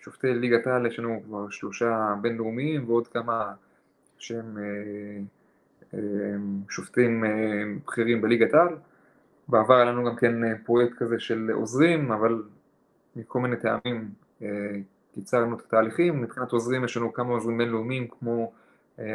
[0.03, 3.53] שופטי ליגת העל יש לנו כבר שלושה בינלאומיים ועוד כמה
[4.19, 5.21] שהם אה,
[5.95, 5.99] אה,
[6.69, 7.31] שופטים אה,
[7.87, 8.77] בכירים בליגת העל.
[9.49, 12.43] בעבר היה לנו גם כן פרויקט כזה של עוזרים, אבל
[13.17, 14.11] מכל מיני טעמים
[15.15, 16.23] קיצרנו את התהליכים.
[16.23, 18.53] מבחינת עוזרים יש לנו כמה עוזרים בינלאומיים כמו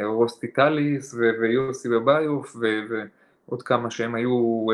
[0.04, 2.56] רוסטי טליס ויוסי בביוף
[3.48, 4.66] ועוד כמה שהם היו,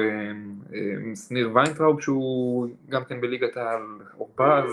[1.28, 3.82] שניר ויינטראוב שהוא גם כן בליגת העל,
[4.18, 4.70] אורפז.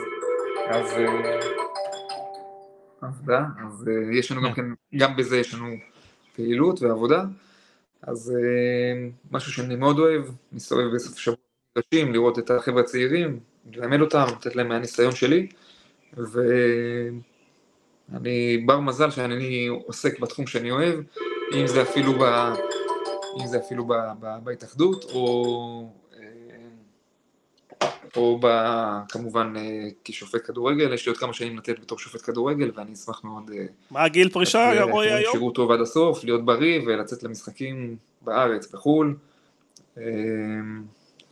[0.70, 0.96] אז
[3.02, 4.66] עבודה, אה, אז אה, יש לנו גם כן,
[4.98, 5.68] גם בזה יש לנו
[6.36, 7.24] פעילות ועבודה,
[8.02, 11.38] אז אה, משהו שאני מאוד אוהב, מסתובב בסוף שבוע
[11.78, 13.40] חדשים, לראות את החבר'ה הצעירים,
[13.74, 15.48] ללמד אותם, לתת להם מהניסיון שלי,
[18.10, 21.00] ואני בר מזל שאני עוסק בתחום שאני אוהב,
[21.54, 22.54] אם זה אפילו, ב...
[23.40, 23.94] אם זה אפילו ב...
[24.20, 24.38] ב...
[24.44, 25.90] בהתאחדות, או
[28.16, 28.48] או ב,
[29.10, 29.54] כמובן
[30.04, 33.52] כשופט כדורגל, יש לי עוד כמה שנים לתת בתור שופט כדורגל, ואני אשמח מאוד...
[33.92, 35.32] מה הגיל פרישה, רועי, היום?
[35.32, 39.16] שירות טוב עד הסוף, להיות בריא ולצאת למשחקים בארץ, בחו"ל,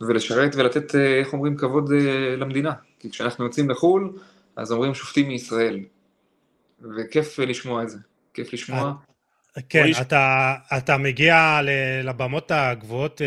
[0.00, 1.90] ולשרת ולתת, איך אומרים, כבוד
[2.36, 2.72] למדינה.
[2.98, 4.12] כי כשאנחנו יוצאים לחו"ל,
[4.56, 5.80] אז אומרים שופטים מישראל,
[6.80, 7.98] וכיף לשמוע את זה,
[8.34, 8.92] כיף לשמוע.
[9.68, 11.60] כן, אתה, אתה מגיע
[12.04, 13.20] לבמות הגבוהות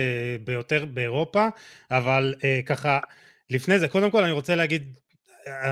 [0.44, 1.48] ביותר באירופה,
[1.92, 3.00] אבל ככה,
[3.50, 5.00] לפני זה, קודם כל אני רוצה להגיד,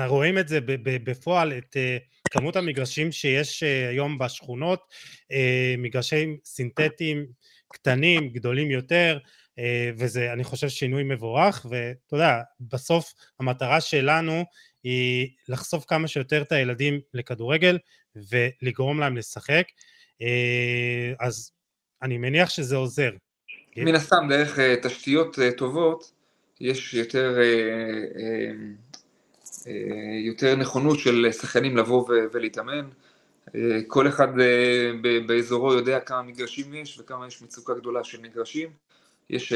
[0.06, 1.76] רואים את זה בפועל, את
[2.30, 4.94] כמות המגרשים שיש היום בשכונות,
[5.78, 7.26] מגרשים סינתטיים
[7.72, 9.18] קטנים, גדולים יותר,
[9.98, 14.44] וזה, אני חושב, שינוי מבורך, ואתה יודע, בסוף המטרה שלנו
[14.84, 17.78] היא לחשוף כמה שיותר את הילדים לכדורגל
[18.16, 19.64] ולגרום להם לשחק,
[21.20, 21.50] אז
[22.02, 23.10] אני מניח שזה עוזר.
[23.76, 26.12] מן הסתם, דרך תשתיות טובות,
[26.60, 27.38] יש יותר,
[30.24, 32.88] יותר נכונות של שחקנים לבוא ולהתאמן.
[33.86, 34.28] כל אחד
[35.26, 38.70] באזורו יודע כמה מגרשים יש וכמה יש מצוקה גדולה של מגרשים.
[39.30, 39.52] יש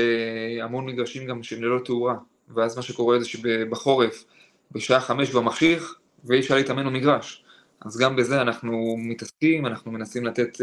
[0.63, 2.15] המון מגרשים גם שהם ללא תאורה,
[2.49, 4.25] ואז מה שקורה זה שבחורף,
[4.73, 7.45] בשעה חמש כבר מחשיך, ואי אפשר להתאמן במגרש.
[7.81, 10.59] אז גם בזה אנחנו מתעסקים, אנחנו מנסים לתת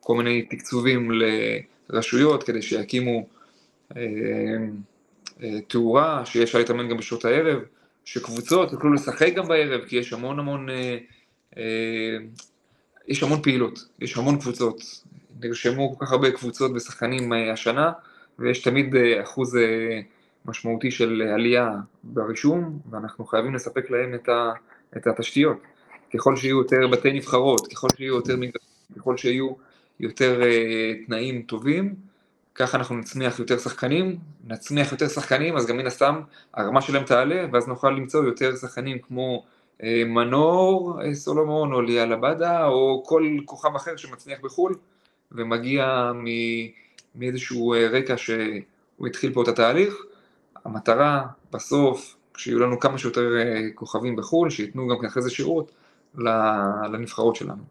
[0.00, 1.10] כל מיני תקצובים
[1.90, 3.26] לרשויות כדי שיקימו
[5.68, 7.62] תאורה, שיהיה אפשר להתאמן גם בשעות הערב,
[8.04, 10.68] שקבוצות יוכלו לשחק גם בערב, כי יש המון המון,
[13.08, 14.80] יש המון פעילות, יש המון קבוצות,
[15.40, 17.92] נרשמו כל כך הרבה קבוצות ושחקנים השנה,
[18.38, 19.58] ויש תמיד אחוז
[20.44, 21.70] משמעותי של עלייה
[22.02, 24.14] ברישום, ואנחנו חייבים לספק להם
[24.96, 25.58] את התשתיות.
[26.14, 29.48] ככל שיהיו יותר בתי נבחרות, ככל שיהיו יותר מגרשים, ככל שיהיו
[30.00, 30.40] יותר
[31.06, 31.94] תנאים טובים,
[32.54, 36.20] ככה אנחנו נצמיח יותר שחקנים, נצמיח יותר שחקנים, אז גם מן הסתם
[36.54, 39.44] הרמה שלהם תעלה, ואז נוכל למצוא יותר שחקנים כמו
[40.06, 44.74] מנור סולומון, או ליאל עבדה, או כל כוכב אחר שמצליח בחו"ל,
[45.32, 46.12] ומגיע
[47.14, 49.94] מאיזשהו רקע שהוא התחיל פה את התהליך.
[50.64, 51.22] המטרה,
[51.52, 53.30] בסוף, כשיהיו לנו כמה שיותר
[53.74, 55.72] כוכבים בחו"ל, שייתנו גם אחרי זה שירות
[56.92, 57.62] לנבחרות שלנו.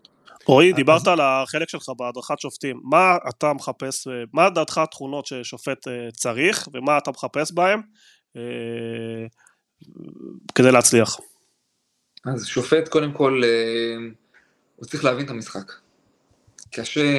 [0.45, 6.67] רועי, דיברת על החלק שלך בהדרכת שופטים, מה אתה מחפש, מה דעתך התכונות ששופט צריך,
[6.73, 7.81] ומה אתה מחפש בהם
[10.55, 11.17] כדי להצליח?
[12.25, 13.41] אז שופט, קודם כל,
[14.75, 15.71] הוא צריך להבין את המשחק.
[16.71, 17.17] קשה,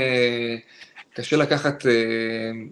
[1.15, 1.87] קשה לקחת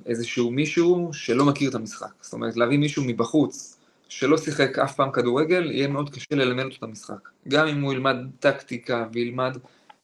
[0.06, 2.12] איזשהו מישהו שלא מכיר את המשחק.
[2.20, 3.78] זאת אומרת, להביא מישהו מבחוץ,
[4.12, 7.28] שלא שיחק אף פעם כדורגל, יהיה מאוד קשה ללמד אותו את המשחק.
[7.48, 9.58] גם אם הוא ילמד טקטיקה וילמד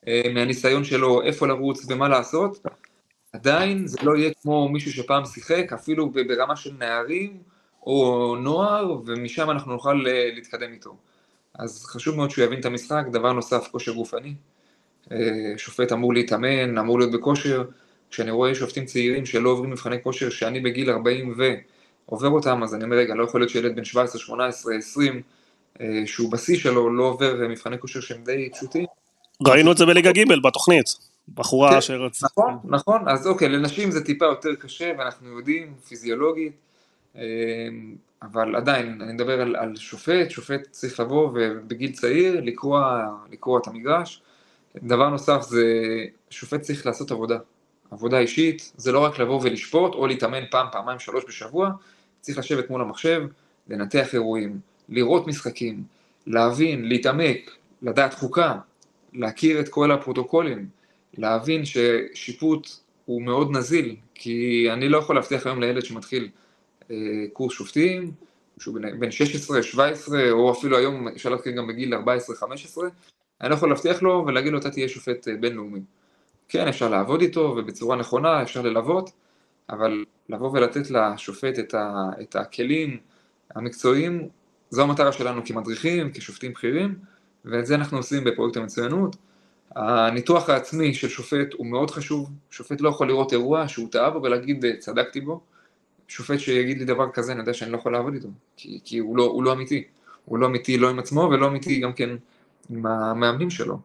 [0.07, 2.67] מהניסיון שלו איפה לרוץ ומה לעשות,
[3.33, 7.37] עדיין זה לא יהיה כמו מישהו שפעם שיחק, אפילו ברמה של נערים
[7.87, 10.03] או נוער, ומשם אנחנו נוכל
[10.35, 10.97] להתקדם איתו.
[11.59, 14.35] אז חשוב מאוד שהוא יבין את המשחק, דבר נוסף, כושר גופני.
[15.57, 17.65] שופט אמור להתאמן, אמור להיות בכושר.
[18.11, 21.35] כשאני רואה שופטים צעירים שלא עוברים מבחני כושר, שאני בגיל 40
[22.09, 25.23] ועובר אותם, אז אני אומר, רגע, לא יכול להיות שילד בן 17, 18, 20,
[26.07, 28.85] שהוא בשיא שלו, לא עובר מבחני כושר שהם די פשוטים.
[29.47, 30.87] ראינו את זה בליגה ג' בתוכנית,
[31.35, 32.25] בחורה כן, שרצ...
[32.25, 36.53] נכון, נכון, אז אוקיי, לנשים זה טיפה יותר קשה, ואנחנו יודעים, פיזיולוגית,
[38.23, 43.67] אבל עדיין, אני מדבר על, על שופט, שופט צריך לבוא ובגיל צעיר לקרוע, לקרוע את
[43.67, 44.23] המגרש.
[44.77, 45.65] דבר נוסף זה,
[46.31, 47.39] שופט צריך לעשות עבודה,
[47.91, 51.71] עבודה אישית, זה לא רק לבוא ולשפוט או להתאמן פעם, פעמיים, שלוש בשבוע,
[52.21, 53.23] צריך לשבת מול המחשב,
[53.69, 55.83] לנתח אירועים, לראות משחקים,
[56.27, 57.51] להבין, להתעמק,
[57.83, 58.59] לדעת חוקה,
[59.13, 60.69] להכיר את כל הפרוטוקולים,
[61.19, 62.69] להבין ששיפוט
[63.05, 66.29] הוא מאוד נזיל, כי אני לא יכול להבטיח היום לילד שמתחיל
[66.91, 66.97] אה,
[67.33, 68.13] קורס שופטים,
[68.59, 72.89] שהוא בן 16, 17, או אפילו היום אפשר להתחיל גם בגיל 14, 15,
[73.41, 75.81] אני לא יכול להבטיח לו ולהגיד לו אתה תהיה שופט בינלאומי.
[76.49, 79.11] כן, אפשר לעבוד איתו ובצורה נכונה, אפשר ללוות,
[79.71, 82.97] אבל לבוא ולתת לשופט את, ה, את הכלים
[83.55, 84.29] המקצועיים,
[84.71, 86.95] זו המטרה שלנו כמדריכים, כשופטים בכירים,
[87.45, 89.17] ואת זה אנחנו עושים בפרויקט המצוינות.
[89.77, 94.23] הניתוח העצמי של שופט הוא מאוד חשוב, שופט לא יכול לראות אירוע שהוא טעה בו
[94.23, 95.41] ולהגיד צדקתי בו,
[96.09, 99.17] שופט שיגיד לי דבר כזה אני יודע שאני לא יכול לעבוד איתו, כי, כי הוא,
[99.17, 99.85] לא, הוא לא אמיתי,
[100.25, 102.11] הוא לא אמיתי לא עם עצמו ולא אמיתי גם כן
[102.71, 103.79] עם המאמנים שלו.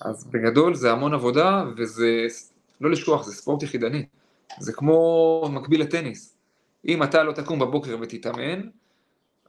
[0.00, 2.26] אז בגדול זה המון עבודה וזה,
[2.80, 4.04] לא לשכוח, זה ספורט יחידני,
[4.58, 6.36] זה כמו מקביל לטניס.
[6.88, 8.60] אם אתה לא תקום בבוקר ותתאמן,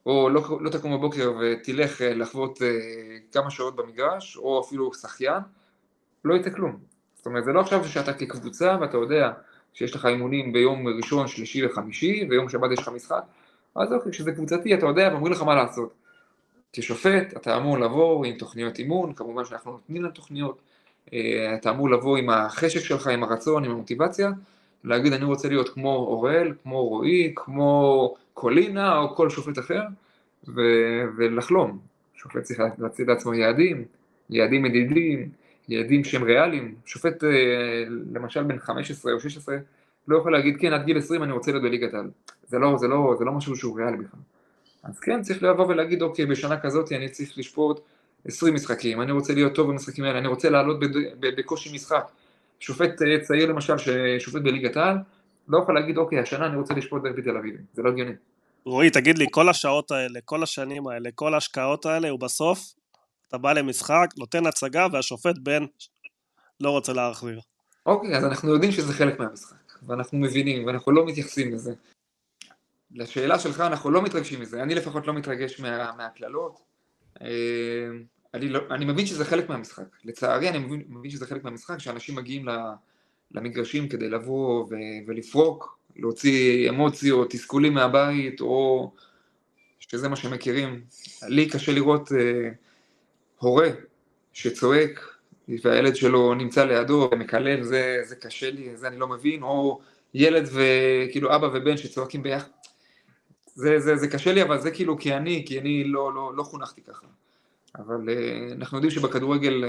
[0.05, 2.59] או לא, לא תקום בבוקר ותלך לחוות
[3.31, 5.41] כמה שעות במגרש, או אפילו שחיין,
[6.25, 6.79] לא יצא כלום.
[7.15, 9.31] זאת אומרת, זה לא עכשיו שאתה כקבוצה ואתה יודע
[9.73, 13.23] שיש לך אימונים ביום ראשון, שלישי וחמישי, ויום שבת יש לך משחק,
[13.75, 15.93] אז אוקיי, כשזה קבוצתי אתה יודע ואומרים לך מה לעשות.
[16.73, 20.61] כשופט אתה אמור לבוא עם תוכניות אימון, כמובן שאנחנו נותנים להם תוכניות,
[21.13, 24.31] אה, אתה אמור לבוא עם החשק שלך, עם הרצון, עם המוטיבציה,
[24.83, 29.81] להגיד אני רוצה להיות כמו אוראל, כמו רועי, כמו קולינה או כל שופט אחר,
[30.47, 31.79] ו- ולחלום.
[32.13, 33.85] שופט צריך להציב לעצמו יעדים,
[34.29, 35.29] יעדים מדידים,
[35.69, 36.75] יעדים שהם ריאליים.
[36.85, 37.29] שופט אה,
[38.13, 39.57] למשל בן 15 או 16
[40.07, 42.09] לא יכול להגיד כן עד גיל 20 אני רוצה להיות בליגת העל.
[42.47, 44.19] זה לא, זה, לא, זה לא משהו שהוא ריאלי בכלל.
[44.83, 47.79] אז כן צריך לבוא ולהגיד אוקיי בשנה כזאת אני צריך לשפוט
[48.25, 50.77] 20 משחקים, אני רוצה להיות טוב במשחקים האלה, אני רוצה לעלות
[51.19, 52.03] בקושי משחק.
[52.61, 54.97] שופט אה, צעיר למשל ששופט בליגת העל,
[55.47, 58.13] לא יכול להגיד אוקיי השנה אני רוצה לשפוט דרבי תל אביב, זה לא הגיוני.
[58.65, 62.73] רועי, תגיד לי, כל השעות האלה, כל השנים האלה, כל ההשקעות האלה, ובסוף
[63.27, 65.65] אתה בא למשחק, נותן הצגה, והשופט בן
[66.59, 67.39] לא רוצה להחזיר.
[67.85, 69.55] אוקיי, אז אנחנו יודעים שזה חלק מהמשחק,
[69.87, 71.73] ואנחנו מבינים, ואנחנו לא מתייחסים לזה.
[72.91, 76.61] לשאלה שלך, אנחנו לא מתרגשים מזה, אני לפחות לא מתרגש מה, מהקללות.
[78.33, 82.15] אני, לא, אני מבין שזה חלק מהמשחק, לצערי אני מבין, מבין שזה חלק מהמשחק, שאנשים
[82.15, 82.45] מגיעים
[83.31, 84.75] למגרשים כדי לבוא ו,
[85.07, 88.91] ולפרוק, להוציא אמוציות, תסכולים מהבית, או
[89.79, 90.81] שזה מה שהם מכירים.
[91.27, 92.49] לי קשה לראות אה,
[93.37, 93.69] הורה
[94.33, 95.15] שצועק,
[95.63, 99.81] והילד שלו נמצא לידו ומקלל, זה, זה קשה לי, זה אני לא מבין, או
[100.13, 102.49] ילד וכאילו אבא ובן שצועקים ביחד.
[103.55, 106.43] זה, זה, זה קשה לי, אבל זה כאילו כי אני, כי אני לא, לא, לא
[106.43, 107.07] חונכתי ככה.
[107.77, 109.67] אבל uh, אנחנו יודעים שבכדורגל uh,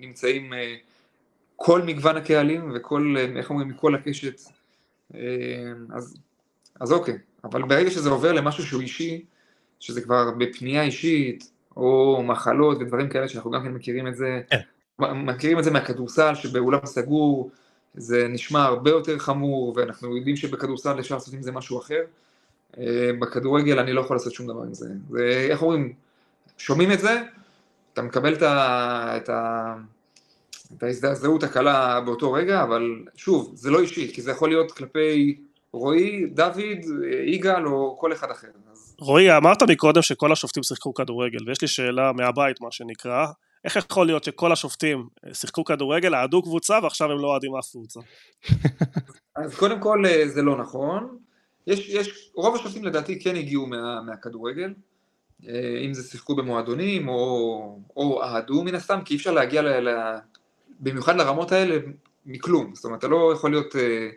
[0.00, 0.56] נמצאים uh,
[1.56, 4.40] כל מגוון הקהלים וכל, איך אומרים, מכל הקשת.
[5.94, 6.16] אז,
[6.80, 9.24] אז אוקיי, אבל ברגע שזה עובר למשהו שהוא אישי,
[9.80, 14.60] שזה כבר בפנייה אישית, או מחלות ודברים כאלה שאנחנו גם כן מכירים את זה, כן.
[14.98, 17.50] מכירים את זה מהכדורסל, שבאולם סגור
[17.94, 22.00] זה נשמע הרבה יותר חמור, ואנחנו יודעים שבכדורסל אפשר לעשות עם זה משהו אחר.
[22.78, 24.88] אה, בכדורגל אני לא יכול לעשות שום דבר עם זה.
[25.10, 25.92] זה, איך אומרים,
[26.58, 27.22] שומעים את זה,
[27.92, 29.74] אתה מקבל את, ה, את, ה,
[30.76, 32.82] את ההזדעזעות הקלה באותו רגע, אבל
[33.16, 35.36] שוב, זה לא אישי, כי זה יכול להיות כלפי
[35.72, 36.80] רועי, דוד,
[37.26, 38.48] יגאל או כל אחד אחר.
[38.72, 38.96] אז...
[38.98, 43.26] רועי, אמרת מקודם שכל השופטים שיחקו כדורגל, ויש לי שאלה מהבית, מה שנקרא,
[43.64, 48.00] איך יכול להיות שכל השופטים שיחקו כדורגל, אהדו קבוצה ועכשיו הם לא אוהדים אף קבוצה?
[49.36, 51.18] אז קודם כל אה, זה לא נכון.
[51.66, 54.74] יש, יש, רוב השופטים לדעתי כן הגיעו מה, מהכדורגל, אה,
[55.86, 60.16] אם זה שיחקו במועדונים או, או אהדו מן הסתם, כי אי אפשר להגיע ל, ל,
[60.80, 61.76] במיוחד לרמות האלה
[62.26, 64.08] מכלום, זאת אומרת אתה לא יכול להיות, אה,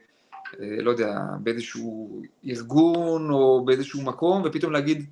[0.59, 5.05] אה, לא יודע, באיזשהו ארגון או באיזשהו מקום ופתאום להגיד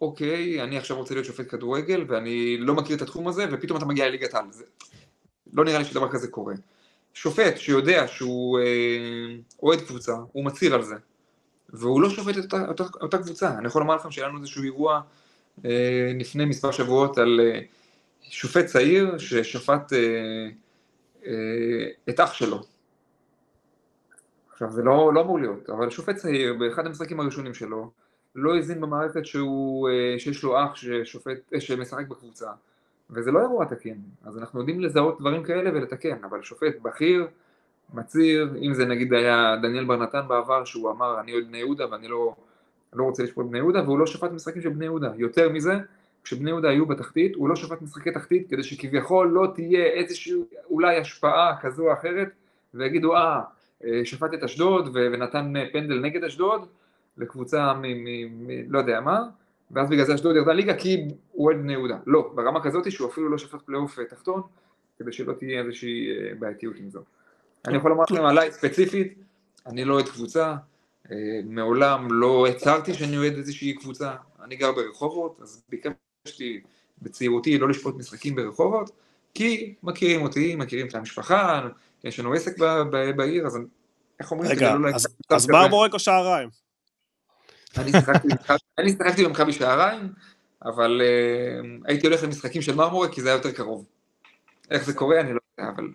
[0.00, 3.86] אוקיי, אני עכשיו רוצה להיות שופט כדורגל ואני לא מכיר את התחום הזה ופתאום אתה
[3.86, 4.44] מגיע לליגת העל,
[5.52, 6.54] לא נראה לי שדבר כזה קורה.
[7.14, 10.94] שופט שיודע שהוא אה, אוהד קבוצה, הוא מצהיר על זה,
[11.72, 13.58] והוא לא שופט את אותה, אותה, אותה קבוצה.
[13.58, 15.00] אני יכול לומר לכם שהיה לנו איזשהו אירוע
[15.64, 17.60] אה, לפני מספר שבועות על אה,
[18.22, 19.98] שופט צעיר ששפט אה,
[21.26, 22.62] אה, את אח שלו.
[24.52, 27.90] עכשיו זה לא, לא אמור להיות, אבל שופט צעיר באחד המשחקים הראשונים שלו
[28.34, 32.50] לא הזין במערכת שהוא, אה, שיש לו אח ששופט, אה, שמשחק בקבוצה
[33.10, 37.28] וזה לא אירוע תקין, אז אנחנו יודעים לזהות דברים כאלה ולתקן, אבל שופט בכיר
[37.94, 41.90] מצהיר, אם זה נגיד היה דניאל בר נתן בעבר שהוא אמר אני אוהד בני יהודה
[41.90, 42.34] ואני לא,
[42.92, 45.72] לא רוצה לשפוט בני יהודה והוא לא שפט משחקים של בני יהודה, יותר מזה
[46.24, 50.34] כשבני יהודה היו בתחתית הוא לא שפט משחקי תחתית כדי שכביכול לא תהיה איזושהי
[50.70, 52.28] אולי השפעה כזו או אחרת
[52.74, 53.40] ויגידו אה
[54.04, 56.66] שפט את אשדוד ונתן פנדל נגד אשדוד
[57.18, 57.82] לקבוצה מ...
[57.82, 59.20] מ, מ לא יודע מה
[59.70, 63.08] ואז בגלל זה אשדוד ירדה ליגה כי הוא אוהד בני יהודה, לא, ברמה כזאת שהוא
[63.08, 64.42] אפילו לא שפט פלייאוף תחתון
[64.98, 67.04] כדי שלא תהיה איזושהי בעייתיות עם זאת
[67.66, 69.14] אני יכול לומר לכם עליי ספציפית,
[69.66, 70.54] אני לא אוהד קבוצה,
[71.10, 74.12] אה, מעולם לא הצהרתי שאני אוהד איזושהי קבוצה,
[74.44, 76.60] אני גר ברחובות, אז ביקשתי
[77.02, 78.90] בצעירותי לא לשפוט משחקים ברחובות,
[79.34, 81.68] כי מכירים אותי, מכירים את המשפחה,
[82.04, 82.58] יש לנו עסק
[83.16, 83.58] בעיר, אז
[84.20, 84.50] איך אומרים?
[84.50, 86.48] רגע, לא אז, אז מרמורק או שעריים?
[88.78, 90.12] אני שיחקתי במכבי שעריים,
[90.64, 93.84] אבל uh, הייתי הולך למשחקים של מרמורק כי זה היה יותר קרוב.
[94.70, 95.88] איך זה קורה אני לא יודע, אבל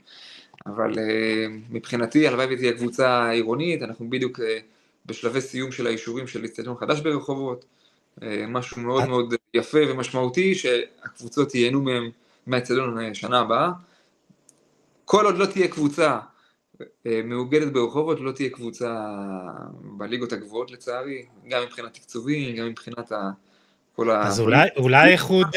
[0.65, 4.57] אבל אה, מבחינתי הלוואי ותהיה קבוצה עירונית, אנחנו בדיוק אה,
[5.05, 7.65] בשלבי סיום של האישורים של אצטדיון חדש ברחובות,
[8.23, 12.09] אה, משהו מאוד מאוד יפה ומשמעותי שהקבוצות ייהנו מהם
[12.47, 13.69] מהאצטדיון שנה הבאה.
[15.05, 16.19] כל עוד לא תהיה קבוצה
[17.05, 18.95] מאוגדת ברחובות, לא תהיה קבוצה
[19.81, 23.29] בליגות הגבוהות לצערי, גם מבחינת תקצובים, גם מבחינת ה...
[23.95, 24.27] כל ה...
[24.27, 25.47] אז אולי, אולי איחוד,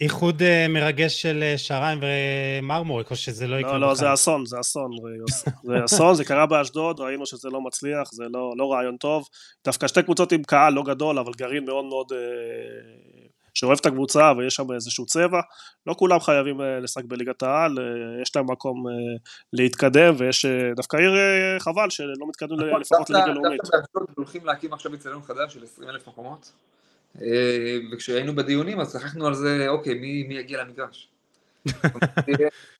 [0.00, 4.46] איחוד אה, מרגש של אה, שריים ומרמורק, או שזה לא יקרה לא, לא, זה אסון,
[4.46, 4.90] זה אסון,
[5.64, 9.28] זה אסון, זה קרה באשדוד, ראינו שזה לא מצליח, זה לא, לא רעיון טוב.
[9.64, 12.18] דווקא שתי קבוצות עם קהל לא גדול, אבל גרעין מאוד מאוד אה,
[13.54, 15.40] שאוהב את הקבוצה ויש שם איזשהו צבע.
[15.86, 17.78] לא כולם חייבים לשחק בליגת העל,
[18.22, 18.84] יש להם מקום
[19.52, 21.12] להתקדם, ויש דווקא עיר
[21.58, 23.60] חבל שלא מתקדמים נכון, לפחות לליגה לאומית.
[23.60, 26.52] דווקא באשדוד הולכים להקים עכשיו אצטדיון חדש של 20 אלף מקומות.
[27.22, 31.08] אה, וכשהיינו בדיונים אז שחקנו על זה, אוקיי, מי, מי יגיע למגרש?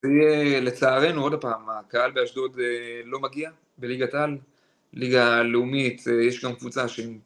[0.02, 4.38] זה יהיה, לצערנו, עוד פעם, הקהל באשדוד אה, לא מגיע בליגת העל,
[4.92, 7.18] ליגה לאומית, אה, יש גם קבוצה שהם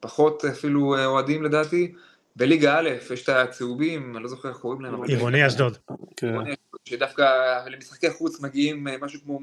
[0.00, 1.92] פחות אפילו אוהדים לדעתי,
[2.36, 5.02] בליגה א' יש את הצהובים, אני לא זוכר איך קוראים להם.
[5.02, 5.78] עירוני אשדוד.
[6.16, 6.34] כן.
[6.84, 7.24] שדווקא
[7.66, 9.40] למשחקי חוץ מגיעים משהו כמו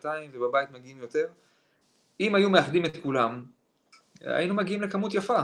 [0.00, 1.26] 150-200 ובבית מגיעים יותר.
[2.20, 3.42] אם היו מאחדים את כולם,
[4.24, 5.38] היינו מגיעים לכמות יפה.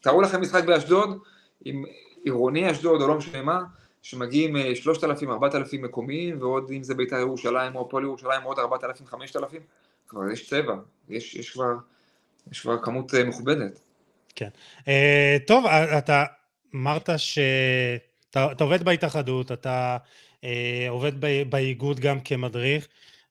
[0.00, 1.18] תארו לכם משחק באשדוד,
[1.64, 1.84] עם
[2.24, 3.60] עירוני אשדוד או לא משנה מה,
[4.02, 9.06] שמגיעים 3,000, אה, 4,000 מקומיים, ועוד אם זה בית"ר ירושלים או הפועל ירושלים עוד 4,000,
[9.06, 9.62] 5,000,
[10.08, 10.74] כבר יש צבע,
[11.08, 11.74] יש, יש, כבר,
[12.50, 13.80] יש כבר כמות אה, מכובדת.
[14.36, 14.48] כן.
[14.80, 14.84] Uh,
[15.46, 15.66] טוב,
[15.98, 16.24] אתה
[16.74, 19.96] אמרת שאתה עובד בהתאחדות, אתה
[20.40, 20.46] uh,
[20.88, 21.12] עובד
[21.50, 22.88] באיגוד גם כמדריך.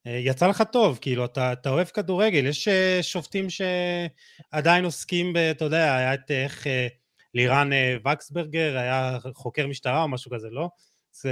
[0.08, 5.38] אה, יצא לך טוב, כאילו, אתה, אתה אוהב כדורגל, יש אה, שופטים שעדיין עוסקים ב...
[5.38, 6.88] אתה יודע, היה את איך אה,
[7.34, 7.70] לירן
[8.06, 10.70] וקסברגר, היה חוקר משטרה או משהו כזה, לא?
[11.12, 11.32] זה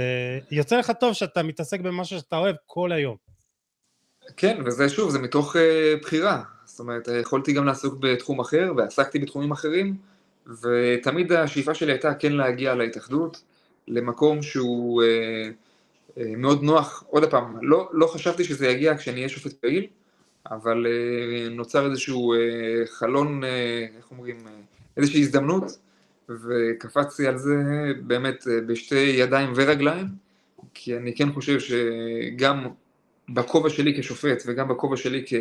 [0.50, 3.16] יוצא לך טוב שאתה מתעסק במשהו שאתה אוהב כל היום.
[4.36, 5.58] כן, וזה שוב, זה מתוך uh,
[6.02, 6.42] בחירה.
[6.64, 9.96] זאת אומרת, יכולתי גם לעסוק בתחום אחר, ועסקתי בתחומים אחרים,
[10.46, 13.42] ותמיד השאיפה שלי הייתה כן להגיע להתאחדות,
[13.88, 15.02] למקום שהוא...
[15.02, 15.06] Uh,
[16.16, 19.86] מאוד נוח, עוד פעם, לא, לא חשבתי שזה יגיע כשאני אהיה שופט פעיל,
[20.50, 22.38] אבל אה, נוצר איזשהו אה,
[22.86, 23.44] חלון,
[23.96, 24.36] איך אומרים,
[24.96, 25.78] איזושהי הזדמנות,
[26.28, 27.54] וקפצתי על זה
[28.02, 30.06] באמת בשתי ידיים ורגליים,
[30.74, 32.66] כי אני כן חושב שגם
[33.28, 35.34] בכובע שלי כשופט וגם בכובע שלי כ,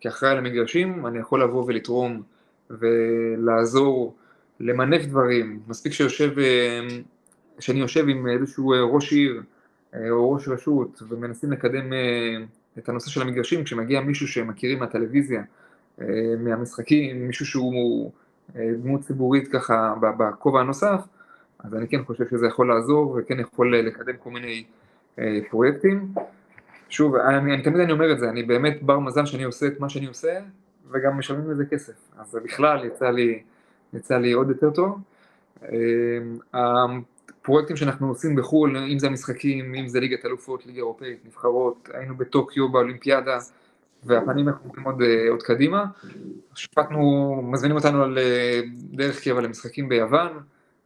[0.00, 2.22] כאחראי על המגרשים, אני יכול לבוא ולתרום
[2.70, 4.16] ולעזור,
[4.60, 5.60] למנף דברים.
[5.68, 6.30] מספיק שיושב,
[7.60, 9.40] שאני יושב עם איזשהו ראש עיר, אה,
[9.94, 12.36] או ראש רשות ומנסים לקדם אה,
[12.78, 15.42] את הנושא של המגרשים, כשמגיע מישהו שהם מכירים מהטלוויזיה,
[16.00, 16.06] אה,
[16.38, 18.12] מהמשחקים, מישהו שהוא
[18.54, 21.00] דמות ציבורית ככה בכובע הנוסף,
[21.58, 24.64] אז אני כן חושב שזה יכול לעזור וכן יכול לקדם כל מיני
[25.50, 26.14] פרויקטים.
[26.88, 29.80] שוב, אני, אני תמיד אני אומר את זה, אני באמת בר מזל שאני עושה את
[29.80, 30.40] מה שאני עושה
[30.90, 33.42] וגם משלמים לזה כסף, אז בכלל יצא לי,
[33.92, 34.98] יצא לי עוד יותר טוב.
[37.48, 42.16] פרויקטים שאנחנו עושים בחו"ל, אם זה המשחקים, אם זה ליגת אלופות, ליגה אירופאית, נבחרות, היינו
[42.16, 43.38] בטוקיו באולימפיאדה,
[44.04, 45.84] והפנים אנחנו עוד, אה, עוד קדימה.
[46.54, 50.32] שפטנו, מזמינים אותנו על אה, דרך קבע למשחקים ביוון,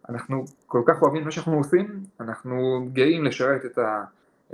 [0.08, 4.04] אנחנו כל כך אוהבים מה שאנחנו עושים, אנחנו גאים לשרת את, ה,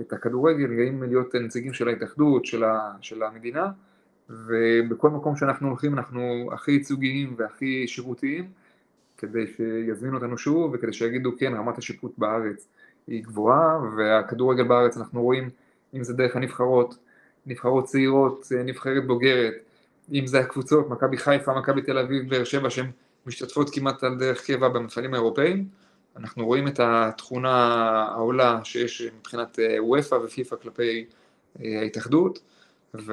[0.00, 3.66] את הכדורגל, גאים להיות נציגים של ההתאחדות, של, ה, של המדינה,
[4.30, 8.48] ובכל מקום שאנחנו הולכים אנחנו הכי ייצוגיים והכי שירותיים.
[9.18, 12.68] כדי שיזמינו אותנו שוב וכדי שיגידו כן רמת השיפוט בארץ
[13.06, 15.50] היא גבוהה והכדורגל בארץ אנחנו רואים
[15.94, 16.94] אם זה דרך הנבחרות,
[17.46, 19.54] נבחרות צעירות, נבחרת בוגרת,
[20.12, 22.90] אם זה הקבוצות, מכבי חיפה, מכבי תל אביב, באר שבע שהן
[23.26, 25.68] משתתפות כמעט על דרך קבע במפעלים האירופאים,
[26.16, 27.54] אנחנו רואים את התכונה
[28.10, 31.04] העולה שיש מבחינת אה, וופא ופיפא כלפי
[31.64, 32.38] אה, ההתאחדות
[32.94, 33.12] ו...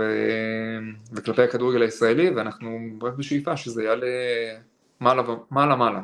[1.14, 4.08] וכלפי הכדורגל הישראלי ואנחנו רק בשאיפה שזה יעלה
[5.00, 6.02] מעלה מעלה מעלה.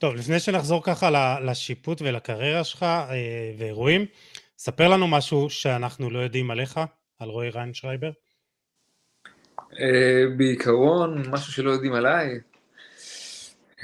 [0.00, 4.06] טוב, לפני שנחזור ככה לשיפוט ולקריירה שלך אה, ואירועים,
[4.58, 6.80] ספר לנו משהו שאנחנו לא יודעים עליך,
[7.18, 8.10] על רועי ריינשרייבר.
[9.80, 12.40] אה, בעיקרון, משהו שלא יודעים עליי.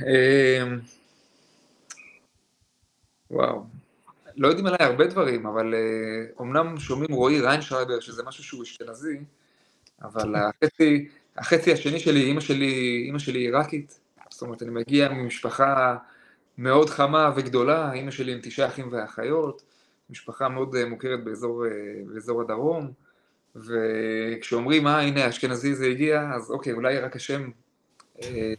[0.06, 0.64] אה,
[3.30, 3.64] וואו,
[4.36, 5.74] לא יודעים עליי הרבה דברים, אבל
[6.38, 9.18] אומנם שומעים רועי ריינשרייבר, שזה משהו שהוא אשכנזי,
[10.02, 14.00] אבל החצי, החצי השני שלי, אימא שלי, אימא שלי עיראקית,
[14.36, 15.96] זאת אומרת, אני מגיע ממשפחה
[16.58, 19.62] מאוד חמה וגדולה, אימא שלי עם תשעה אחים ואחיות,
[20.10, 21.70] משפחה מאוד אה, מוכרת באזור, אה,
[22.06, 22.92] באזור הדרום,
[23.56, 27.50] וכשאומרים, אה, הנה, אשכנזי זה הגיע, אז אוקיי, אולי רק השם,
[28.22, 28.54] אה,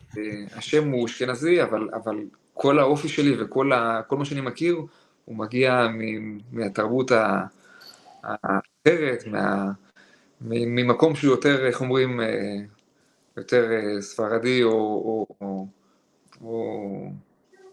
[0.55, 2.17] השם הוא אשכנזי, אבל, אבל
[2.53, 4.81] כל האופי שלי וכל ה, מה שאני מכיר,
[5.25, 5.87] הוא מגיע
[6.51, 7.11] מהתרבות
[8.23, 9.71] האחרת, מה,
[10.41, 12.19] ממקום שהוא יותר, איך אומרים,
[13.37, 15.67] יותר אה, ספרדי או, או, או,
[16.41, 17.11] או,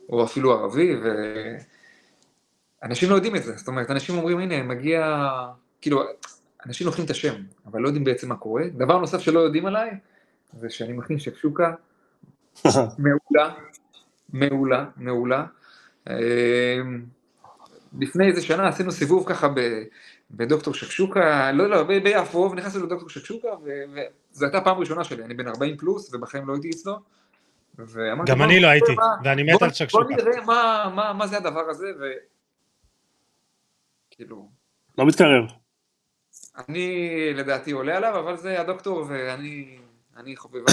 [0.09, 0.97] או אפילו ערבי,
[2.83, 5.29] ואנשים לא יודעים את זה, זאת אומרת, אנשים אומרים, הנה, מגיע,
[5.81, 6.03] כאילו,
[6.67, 7.35] אנשים לוקחים את השם,
[7.67, 8.62] אבל לא יודעים בעצם מה קורה.
[8.77, 9.91] דבר נוסף שלא יודעים עליי,
[10.61, 11.73] זה שאני מכין שקשוקה
[12.99, 13.55] מעולה,
[14.33, 15.45] מעולה, מעולה.
[16.11, 17.05] אמ,
[17.99, 19.49] לפני איזה שנה עשינו סיבוב ככה
[20.31, 23.49] בדוקטור שקשוקה, לא, לא, ביפו, ונכנסנו לדוקטור שקשוקה,
[24.35, 26.99] וזו הייתה פעם ראשונה שלי, אני בן 40 פלוס, ובחיים לא הייתי אצלו.
[28.26, 28.93] גם אני לא הייתי,
[29.24, 30.05] ואני מת על שקשוקה.
[30.05, 32.05] בוא נראה מה זה הדבר הזה, ו...
[34.11, 34.49] כאילו...
[34.99, 35.45] לא מתקרב.
[36.68, 40.72] אני לדעתי עולה עליו, אבל זה הדוקטור, ואני חובבה.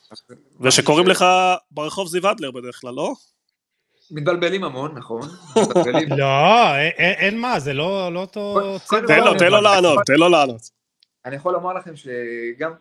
[0.60, 1.24] ושקוראים לך
[1.70, 3.14] ברחוב זיו אדלר בדרך כלל, לא?
[4.10, 5.28] מתבלבלים המון, נכון.
[6.18, 8.76] לא, אין מה, זה לא אותו...
[8.88, 10.73] תן לו, תן לו לענות, תן לו לענות.
[11.24, 12.72] אני יכול לומר לכם שגם,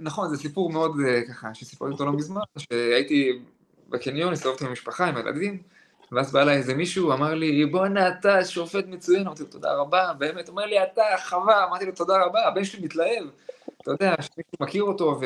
[0.00, 0.92] נכון, זה סיפור מאוד
[1.28, 3.42] ככה, שסיפרתי אותו לא מזמן, שהייתי
[3.88, 5.62] בקניון, הסתובבתי עם המשפחה, עם הילדים,
[6.12, 10.12] ואז בא אליי איזה מישהו, אמר לי, בואנה, אתה שופט מצוין, אמרתי לו, תודה רבה,
[10.18, 13.24] באמת, אומר לי, אתה חווה, אמרתי לו, תודה רבה, הבן שלי מתלהב,
[13.82, 15.20] אתה יודע, שמישהו מכיר אותו,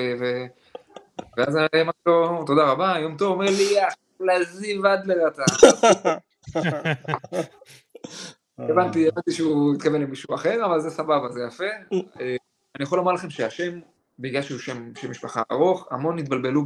[1.37, 3.77] ואז אמרתי לו, תודה רבה, יום טוב, אומר לי,
[4.21, 5.43] לזיו אדלר אתה.
[8.59, 11.65] הבנתי, הבנתי שהוא התכוון למישהו אחר, אבל זה סבבה, זה יפה.
[12.81, 13.81] אני יכול לומר לכם שהשם,
[14.18, 16.64] בגלל שהוא שם משפחה ארוך, המון התבלבלו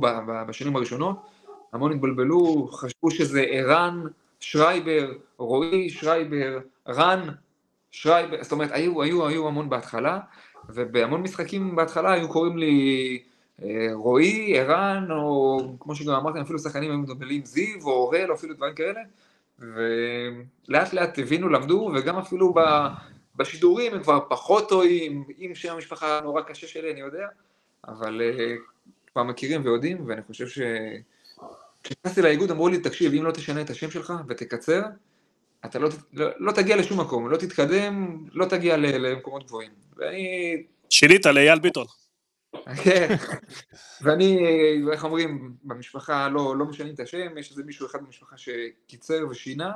[0.48, 1.16] בשנים הראשונות,
[1.72, 4.02] המון התבלבלו, חשבו שזה ערן
[4.40, 6.58] שרייבר, רועי שרייבר,
[6.88, 7.28] רן
[7.90, 10.20] שרייבר, זאת אומרת, היו, היו, היו המון בהתחלה,
[10.68, 13.18] ובהמון משחקים בהתחלה היו קוראים לי
[13.62, 18.34] אה, רועי, ערן, או כמו שגם אמרתם, אפילו שחקנים היו מדברים זיו, או אורל, או
[18.34, 19.00] אפילו דברים כאלה,
[19.58, 22.54] ולאט לאט הבינו, למדו, וגם אפילו
[23.36, 27.26] בשידורים הם כבר פחות טועים, עם שם המשפחה נורא קשה שלי, אני יודע,
[27.88, 28.54] אבל אה,
[29.12, 30.58] כבר מכירים ויודעים, ואני חושב ש...
[31.82, 34.82] כשנכנסתי לאיגוד אמרו לי, תקשיב, אם לא תשנה את השם שלך ותקצר,
[35.64, 39.70] אתה לא, לא, לא תגיע לשום מקום, לא תתקדם, לא תגיע למקומות גבוהים.
[39.96, 40.56] ואני...
[40.90, 41.86] שינית לאייל ביטון.
[42.84, 43.14] כן,
[44.02, 44.38] ואני,
[44.92, 49.72] איך אומרים, במשפחה לא, לא משנים את השם, יש איזה מישהו אחד במשפחה שקיצר ושינה,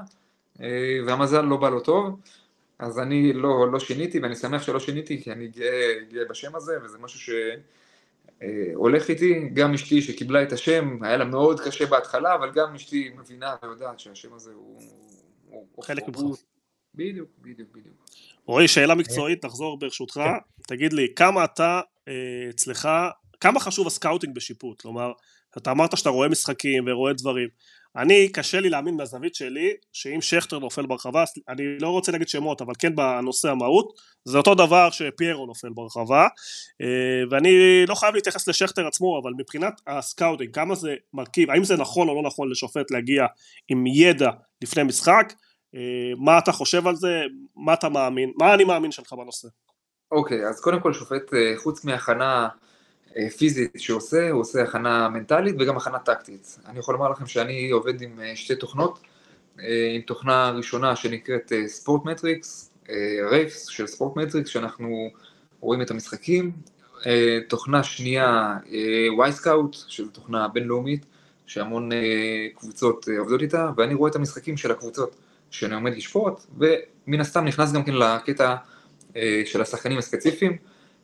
[0.63, 2.21] אה, והמזל לא בא לו טוב,
[2.79, 6.72] אז אני לא, לא שיניתי, ואני שמח שלא שיניתי, כי אני גאה, גאה בשם הזה,
[6.85, 7.35] וזה משהו
[8.41, 13.11] שהולך איתי, גם אשתי שקיבלה את השם, היה לה מאוד קשה בהתחלה, אבל גם אשתי
[13.18, 14.83] מבינה ויודעת שהשם הזה הוא...
[15.72, 16.18] הוא חלק ממך.
[16.95, 17.97] בדיוק, בדיוק, בדיוק.
[18.47, 20.64] רועי, שאלה מקצועית, תחזור ברשותך, כן.
[20.66, 22.89] תגיד לי, כמה אתה אה, אצלך,
[23.41, 24.81] כמה חשוב ה scouting בשיפוט?
[24.83, 25.12] כלומר,
[25.59, 27.49] אתה אמרת שאתה רואה משחקים ורואה דברים.
[27.97, 32.61] אני, קשה לי להאמין מהזווית שלי, שאם שכטר נופל ברחבה, אני לא רוצה להגיד שמות,
[32.62, 33.93] אבל כן בנושא המהות,
[34.24, 36.28] זה אותו דבר שפיירו נופל ברחבה,
[36.82, 36.86] אה,
[37.30, 41.76] ואני לא חייב להתייחס לשכטר עצמו, אבל מבחינת ה scouting, כמה זה מרכיב, האם זה
[41.76, 43.26] נכון או לא נכון לשופט להגיע
[43.68, 44.30] עם ידע
[44.62, 45.32] לפני משחק,
[45.74, 45.80] אה,
[46.18, 47.22] מה אתה חושב על זה,
[47.57, 49.49] מה אתה מאמין, מה אני מאמין שלך בנושא?
[50.12, 52.49] אוקיי, אז קודם כל שופט, אה, חוץ מהכנה
[53.37, 56.59] פיזית שהוא עושה, הוא עושה הכנה מנטלית וגם הכנה טקטית.
[56.66, 58.99] אני יכול לומר לכם שאני עובד עם שתי תוכנות,
[59.59, 62.70] עם תוכנה ראשונה שנקראת Sport Matrix,
[63.31, 65.11] רייפס של Sport Matrix, שאנחנו
[65.61, 66.53] רואים את המשחקים,
[67.49, 68.57] תוכנה שנייה
[69.16, 71.07] וואי סקאוט, שזו תוכנה בינלאומית,
[71.47, 71.91] שהמון
[72.55, 75.16] קבוצות עובדות איתה, ואני רואה את המשחקים של הקבוצות.
[75.51, 78.55] שאני עומד לשפוט, ומן הסתם נכנס גם כן לקטע
[79.16, 80.57] אה, של השחקנים הספציפיים.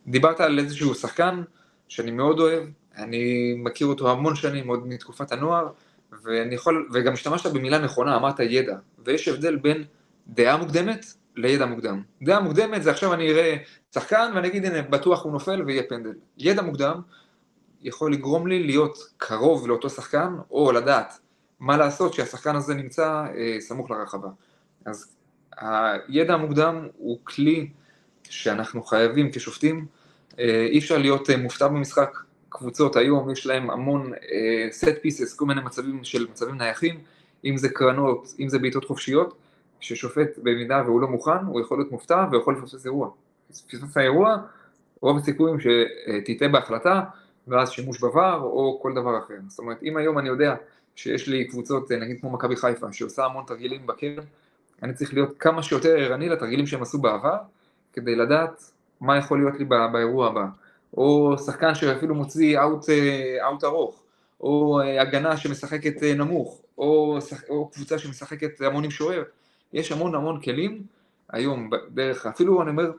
[0.06, 1.42] דיברת על איזשהו שחקן
[1.88, 2.62] שאני מאוד אוהב,
[2.96, 5.68] אני מכיר אותו המון שנים, עוד מתקופת הנוער,
[6.22, 9.84] ואני יכול, וגם השתמשת במילה נכונה, אמרת ידע, ויש הבדל בין
[10.28, 11.06] דעה מוקדמת
[11.36, 12.02] לידע מוקדם.
[12.22, 13.56] דעה מוקדמת זה עכשיו אני אראה
[13.94, 16.14] שחקן ואני אגיד הנה בטוח הוא נופל ויהיה פנדל.
[16.38, 17.00] ידע מוקדם
[17.82, 21.18] יכול לגרום לי להיות קרוב לאותו שחקן, או לדעת
[21.60, 24.28] מה לעשות שהשחקן הזה נמצא אה, סמוך לרחבה.
[24.84, 25.16] אז
[25.56, 27.70] הידע המוקדם הוא כלי
[28.28, 29.86] שאנחנו חייבים כשופטים,
[30.38, 32.18] אי אפשר להיות אה, מופתע במשחק,
[32.48, 37.00] קבוצות היום יש להם המון אה, set pieces, כל מיני מצבים של מצבים נייחים,
[37.44, 39.34] אם זה קרנות, אם זה בעיטות חופשיות,
[39.80, 43.10] ששופט במידה והוא לא מוכן, הוא יכול להיות מופתע ויכול לפספס אירוע.
[43.50, 44.36] פספס האירוע,
[45.00, 47.02] רוב הסיכויים שתטעה בהחלטה,
[47.48, 49.34] ואז שימוש בVAR או כל דבר אחר.
[49.48, 50.54] זאת אומרת, אם היום אני יודע
[50.96, 54.24] שיש לי קבוצות, נגיד כמו מכבי חיפה, שעושה המון תרגילים בקרן,
[54.82, 57.36] אני צריך להיות כמה שיותר ערני לתרגילים שהם עשו בעבר,
[57.92, 58.70] כדי לדעת
[59.04, 60.44] מה יכול להיות לי באירוע הבא.
[60.96, 62.84] או שחקן שאפילו מוציא אאוט,
[63.44, 64.02] אאוט ארוך,
[64.40, 69.22] או אה, הגנה שמשחקת אה, נמוך, או, או קבוצה שמשחקת המון עם שוער.
[69.72, 70.82] יש המון המון כלים
[71.32, 72.90] היום דרך, אפילו אני אומר,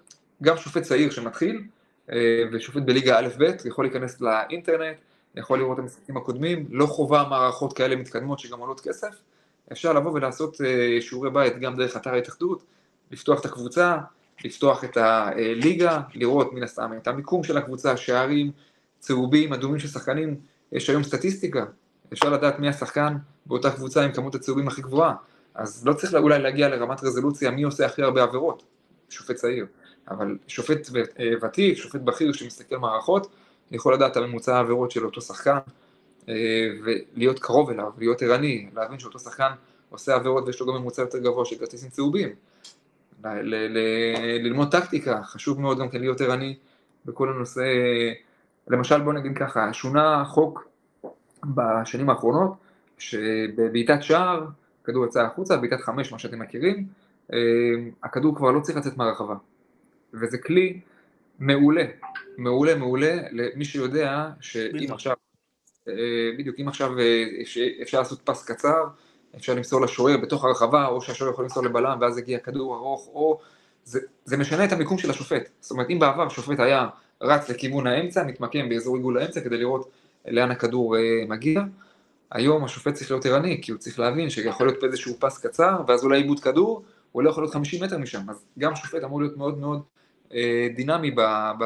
[0.43, 1.63] גם שופט צעיר שמתחיל,
[2.11, 4.97] אה, ושופט בליגה א'-ב' יכול להיכנס לאינטרנט,
[5.35, 9.15] יכול לראות את המשחקים הקודמים, לא חובה מערכות כאלה מתקדמות שגם עולות כסף,
[9.71, 12.63] אפשר לבוא ולעשות אה, שיעורי בית גם דרך אתר ההתאחדות,
[13.11, 13.97] לפתוח את הקבוצה,
[14.43, 18.51] לפתוח את הליגה, לראות מן הסתם את המיקום של הקבוצה, שערים,
[18.99, 20.35] צהובים, אדומים של שחקנים,
[20.71, 21.65] יש היום סטטיסטיקה,
[22.13, 23.15] אפשר לדעת מי השחקן
[23.45, 25.15] באותה קבוצה עם כמות הצהובים הכי גבוהה,
[25.55, 28.63] אז לא צריך אולי להגיע לרמת רזולוציה מי עושה הכי הרבה עבירות,
[29.09, 29.65] שופט צעיר,
[30.09, 33.27] אבל שופט אה, ותיק, שופט בכיר שמסתכל מערכות,
[33.71, 35.57] יכול לדעת על ממוצע העבירות של אותו שחקן,
[36.29, 36.33] אה,
[36.83, 39.51] ולהיות קרוב אליו, להיות ערני, להבין שאותו שחקן
[39.89, 42.29] עושה עבירות ויש לו גם ממוצע יותר גבוה של כרטיסים צהובים.
[44.39, 46.55] ללמוד טקטיקה, חשוב מאוד גם כן להיות ערני
[47.05, 47.63] בכל הנושא,
[48.67, 50.67] למשל בוא נגיד ככה, שונה חוק
[51.45, 52.53] בשנים האחרונות,
[52.97, 54.45] שבבעיטת שער,
[54.83, 56.87] כדור יצא החוצה, בעיטת חמש, מה שאתם מכירים,
[57.33, 57.37] אה,
[58.03, 59.35] הכדור כבר לא צריך לצאת מהרחבה.
[60.13, 60.79] וזה כלי
[61.39, 61.83] מעולה,
[62.37, 65.15] מעולה מעולה למי שיודע שאם עכשיו,
[65.87, 65.93] אה,
[66.37, 67.23] בדיוק, אם עכשיו אה,
[67.81, 68.83] אפשר לעשות פס קצר,
[69.37, 73.39] אפשר למסור לשוער בתוך הרחבה, או שהשוער יכול למסור לבלם ואז יגיע כדור ארוך, או...
[73.85, 75.49] זה, זה משנה את המיקום של השופט.
[75.59, 76.87] זאת אומרת, אם בעבר שופט היה
[77.21, 79.89] רץ לכיוון האמצע, מתמקם באזור עיגול האמצע כדי לראות
[80.27, 81.61] לאן הכדור אה, מגיע,
[82.31, 86.03] היום השופט צריך להיות ערני, כי הוא צריך להבין שיכול להיות איזשהו פס קצר, ואז
[86.03, 89.37] אולי עיבוד כדור, הוא לא יכול להיות 50 מטר משם, אז גם שופט אמור להיות
[89.37, 89.81] מאוד מאוד
[90.33, 91.21] אה, דינמי ב,
[91.59, 91.63] ב,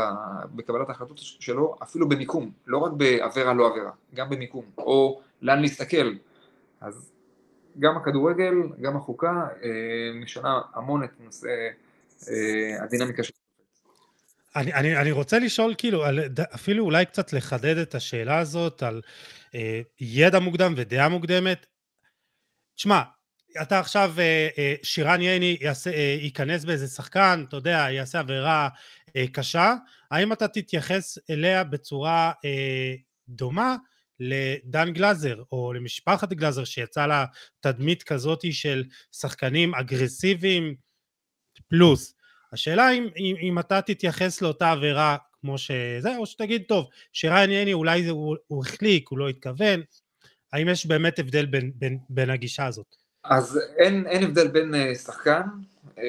[0.56, 6.14] בקבלת ההחלטות שלו, אפילו במיקום, לא רק בעבירה לא עבירה, גם במיקום, או לאן להסתכל.
[6.82, 7.12] אז
[7.80, 9.70] גם הכדורגל, גם החוקה, אה,
[10.22, 11.48] משנה המון את נושא
[12.30, 13.34] אה, הדינמיקה של
[14.56, 16.20] אני, אני, אני רוצה לשאול, כאילו, על,
[16.56, 19.02] אפילו אולי קצת לחדד את השאלה הזאת על
[19.56, 21.66] אה, ידע מוקדם ודעה מוקדמת.
[22.76, 23.02] תשמע,
[23.62, 28.70] אתה עכשיו, אה, אה, שירן ייני יעשה, אה, ייכנס באיזה שחקן, אתה יודע, יעשה עבירה
[29.16, 29.76] אה, קשה,
[30.12, 32.94] האם אתה תתייחס אליה בצורה אה,
[33.30, 33.76] דומה
[34.20, 37.26] לדן גלאזר, או למשפחת גלאזר, שיצא לה
[37.60, 40.76] תדמית כזאת של שחקנים אגרסיביים
[41.70, 42.16] פלוס.
[42.54, 47.74] השאלה אם, אם, אם אתה תתייחס לאותה עבירה כמו שזה, או שתגיד, טוב, שריין יני
[47.74, 49.82] אולי זה, הוא, הוא החליק, הוא לא התכוון,
[50.54, 52.96] האם יש באמת הבדל בין, בין, בין הגישה הזאת?
[53.24, 55.42] אז אין, אין הבדל בין uh, שחקן
[55.86, 56.00] uh,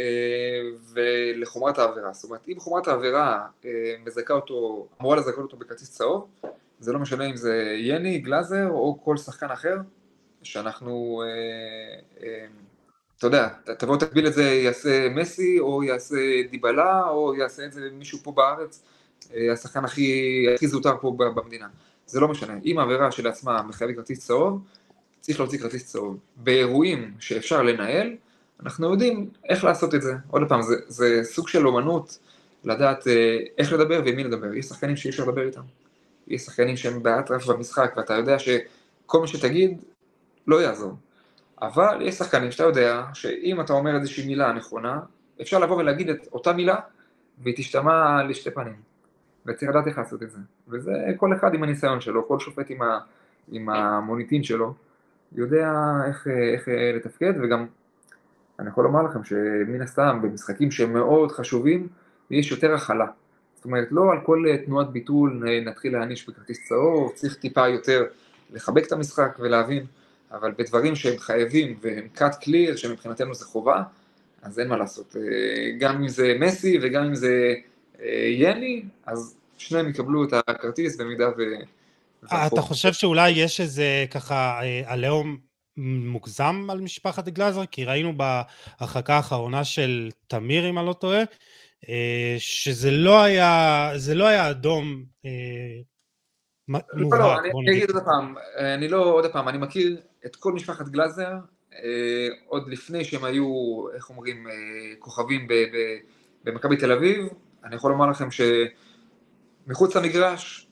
[0.93, 2.13] ולחומרת העבירה.
[2.13, 3.67] זאת אומרת, אם חומרת העבירה uh,
[4.07, 6.31] מזכה אותו, אמורה לזכות אותו בכרטיס צהוב,
[6.81, 9.77] זה לא משנה אם זה יני, גלאזר או כל שחקן אחר,
[10.43, 12.25] שאנחנו, uh, uh,
[13.19, 16.17] אתה יודע, תבוא תקביל את זה, יעשה מסי, או יעשה
[16.51, 18.83] דיבלה, או יעשה את זה מישהו פה בארץ,
[19.23, 21.69] uh, השחקן הכי, הכי זוטר פה במדינה.
[22.07, 22.55] זה לא משנה.
[22.65, 24.63] אם העבירה שלעצמה מחייבת כרטיס צהוב,
[25.21, 26.19] צריך להוציא כרטיס צהוב.
[26.37, 28.17] באירועים שאפשר לנהל,
[28.63, 30.15] אנחנו יודעים איך לעשות את זה.
[30.31, 32.19] עוד פעם, זה, זה סוג של אומנות
[32.65, 34.55] לדעת אה, איך לדבר ועם מי לדבר.
[34.55, 35.61] יש שחקנים שאי אפשר לדבר איתם.
[36.29, 39.85] יש שחקנים שהם באטרף במשחק, ואתה יודע שכל מה שתגיד
[40.47, 40.93] לא יעזור.
[41.63, 45.01] אבל יש שחקנים שאתה יודע שאם אתה אומר איזושהי מילה נכונה,
[45.41, 46.77] אפשר לבוא ולהגיד את אותה מילה,
[47.43, 48.77] והיא תשתמע לשתי פנים.
[49.47, 50.39] וצריך לדעת איך לעשות את זה.
[50.69, 52.99] וזה כל אחד עם הניסיון שלו, כל שופט עם, ה,
[53.53, 54.75] עם המוניטין שלו.
[55.33, 55.73] יודע
[56.07, 57.67] איך, איך לתפקד, וגם
[58.59, 61.89] אני יכול לומר לכם שמן הסתם במשחקים שהם מאוד חשובים,
[62.31, 63.07] יש יותר הכלה.
[63.61, 68.05] זאת אומרת, לא על כל תנועת ביטול נתחיל להעניש בכרטיס צהוב, צריך טיפה יותר
[68.53, 69.87] לחבק את המשחק ולהבין,
[70.33, 73.83] אבל בדברים שהם חייבים והם cut clear, שמבחינתנו זה חובה,
[74.43, 75.17] אז אין מה לעשות.
[75.79, 77.55] גם אם זה מסי וגם אם זה
[78.03, 81.43] אה, יני, אז שניהם יקבלו את הכרטיס במידה ו...
[82.47, 85.37] אתה חושב שאולי יש איזה ככה אה, עליהום
[85.77, 87.67] מוגזם על משפחת גלאזר?
[87.67, 91.25] כי ראינו בהרחקה האחרונה של תמיר, אם אני לא טועה, אה,
[92.39, 95.31] שזה לא היה, זה לא היה אדום אה,
[96.69, 96.85] מובהק.
[96.93, 100.89] לא, לא, אני אגיד עוד פעם, אני לא, עוד פעם, אני מכיר את כל משפחת
[100.89, 101.33] גלאזר,
[102.47, 103.47] עוד לפני שהם היו,
[103.95, 104.47] איך אומרים,
[104.99, 105.49] כוכבים
[106.45, 107.27] במכבי תל אביב,
[107.65, 108.29] אני יכול לומר לכם
[109.67, 110.69] שמחוץ למגרש,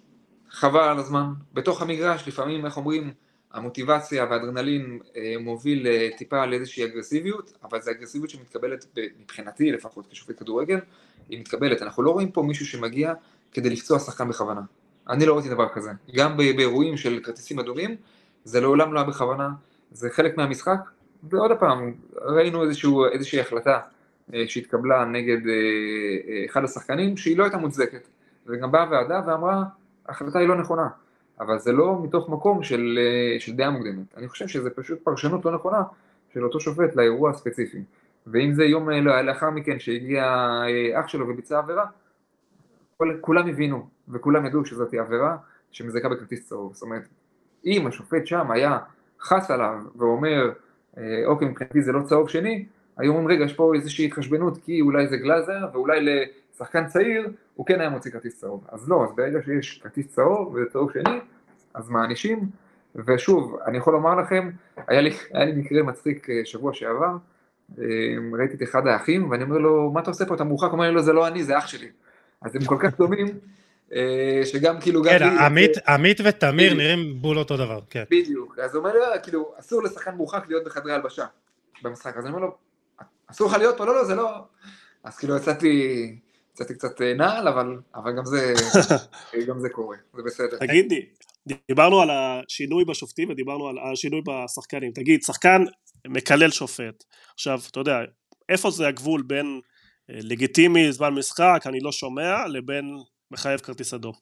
[0.51, 1.33] חבל על הזמן.
[1.53, 3.13] בתוך המגרש לפעמים, איך אומרים,
[3.53, 8.87] המוטיבציה והאדרנלין אה, מוביל אה, טיפה לאיזושהי אגרסיביות, אבל זו אגרסיביות שמתקבלת,
[9.21, 10.79] מבחינתי לפחות כשופט כדורגל,
[11.29, 11.83] היא מתקבלת.
[11.83, 13.15] אנחנו לא רואים פה מישהו שמגיע
[13.53, 14.61] כדי לפצוע שחקן בכוונה.
[15.09, 15.91] אני לא ראיתי דבר כזה.
[16.17, 17.97] גם באירועים של כרטיסים אדומים,
[18.45, 19.49] זה לעולם לא היה בכוונה,
[19.93, 20.79] זה חלק מהמשחק,
[21.23, 23.81] ועוד פעם, ראינו איזשהו, איזושהי החלטה
[24.35, 25.39] אה, שהתקבלה נגד
[26.51, 28.09] אחד השחקנים, שהיא לא הייתה מוצדקת.
[28.47, 29.63] וגם באה ועדה ואמרה,
[30.09, 30.89] ההחלטה היא לא נכונה,
[31.41, 34.17] אבל זה לא מתוך מקום של, אה, של דעה מוקדמת.
[34.17, 35.83] אני חושב שזה פשוט פרשנות לא נכונה
[36.33, 37.83] של אותו שופט לאירוע הספציפי.
[38.27, 40.25] ואם זה יום אה, לאחר מכן שהגיע
[40.69, 41.85] אה, אח שלו וביצע עבירה,
[43.21, 45.37] כולם הבינו וכולם ידעו שזאת עבירה
[45.71, 46.75] שמזכה בכרטיס צהוב.
[46.75, 47.03] זאת אומרת,
[47.67, 48.79] אם השופט שם היה
[49.21, 50.51] חס עליו ואומר,
[51.27, 52.65] אוקיי, מבחינתי זה לא צהוב שני,
[52.97, 56.01] היו אומרים, רגע, יש פה איזושהי התחשבנות כי אולי זה גלאזר ואולי
[56.61, 58.65] לשחקן צעיר הוא כן היה מוציא כרטיס צהוב.
[58.73, 61.19] אז לא, אז ברגע שיש כרטיס צהוב וזה צהוב שני,
[61.75, 62.41] אז מענישים,
[63.07, 64.51] ושוב, אני יכול לומר לכם,
[64.87, 67.17] היה לי, היה לי מקרה מצחיק אה, שבוע שעבר,
[67.79, 67.85] אה,
[68.39, 70.65] ראיתי את אחד האחים, ואני אומר לו, מה אתה עושה פה, אתה מורחק?
[70.67, 71.89] הוא אומר לי, לא, זה לא אני, זה אח שלי.
[72.43, 73.27] אז הם כל כך דומים,
[73.95, 75.05] אה, שגם כאילו...
[75.05, 76.75] כן, גם לי- עמית, עמית ותמיר.
[76.75, 78.05] נראים בול אותו דבר, כן.
[78.11, 81.25] בדיוק, אז הוא אומר לי, "לא, כאילו, אסור לשחקן מורחק להיות בחדרי הלבשה
[81.83, 82.55] במשחק, אז אני אומר לו,
[83.27, 84.31] אסור לך להיות פה, לא, לא, זה לא...
[85.05, 86.17] אז כאילו יצאתי,
[86.59, 88.55] יצאתי קצת אה, נעל, אבל, אבל גם זה,
[89.49, 90.59] גם זה קורה, זה בסדר.
[90.59, 91.07] תגיד לי,
[91.69, 94.93] דיברנו על השינוי בשופטים ודיברנו על השינוי בשחקנים.
[94.93, 95.65] תגיד, שחקן
[96.07, 97.05] מקלל שופט.
[97.35, 97.99] עכשיו, אתה יודע,
[98.49, 99.61] איפה זה הגבול בין
[100.11, 102.85] אה, לגיטימי זמן משחק, אני לא שומע, לבין
[103.31, 104.13] מחייב כרטיס אדום?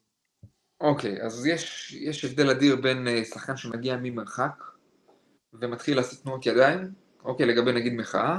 [0.81, 4.63] אוקיי, אז יש, יש הבדל אדיר בין אה, שחקן שמגיע ממרחק
[5.53, 6.91] ומתחיל לעשות תנועות ידיים,
[7.23, 8.37] אוקיי, לגבי נגיד מחאה,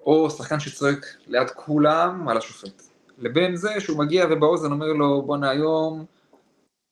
[0.00, 2.89] או שחקן שצועק ליד כולם על השופט.
[3.20, 6.04] לבין זה שהוא מגיע ובאוזן אומר לו, בואנה היום,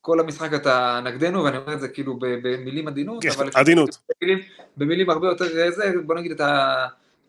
[0.01, 3.51] כל המשחק אתה נגדנו, ואני אומר את זה כאילו במילים עדינות, כן, אבל...
[3.55, 3.99] עדינות.
[4.21, 4.39] במילים,
[4.77, 6.87] במילים הרבה יותר אה, זה, בוא נגיד אתה,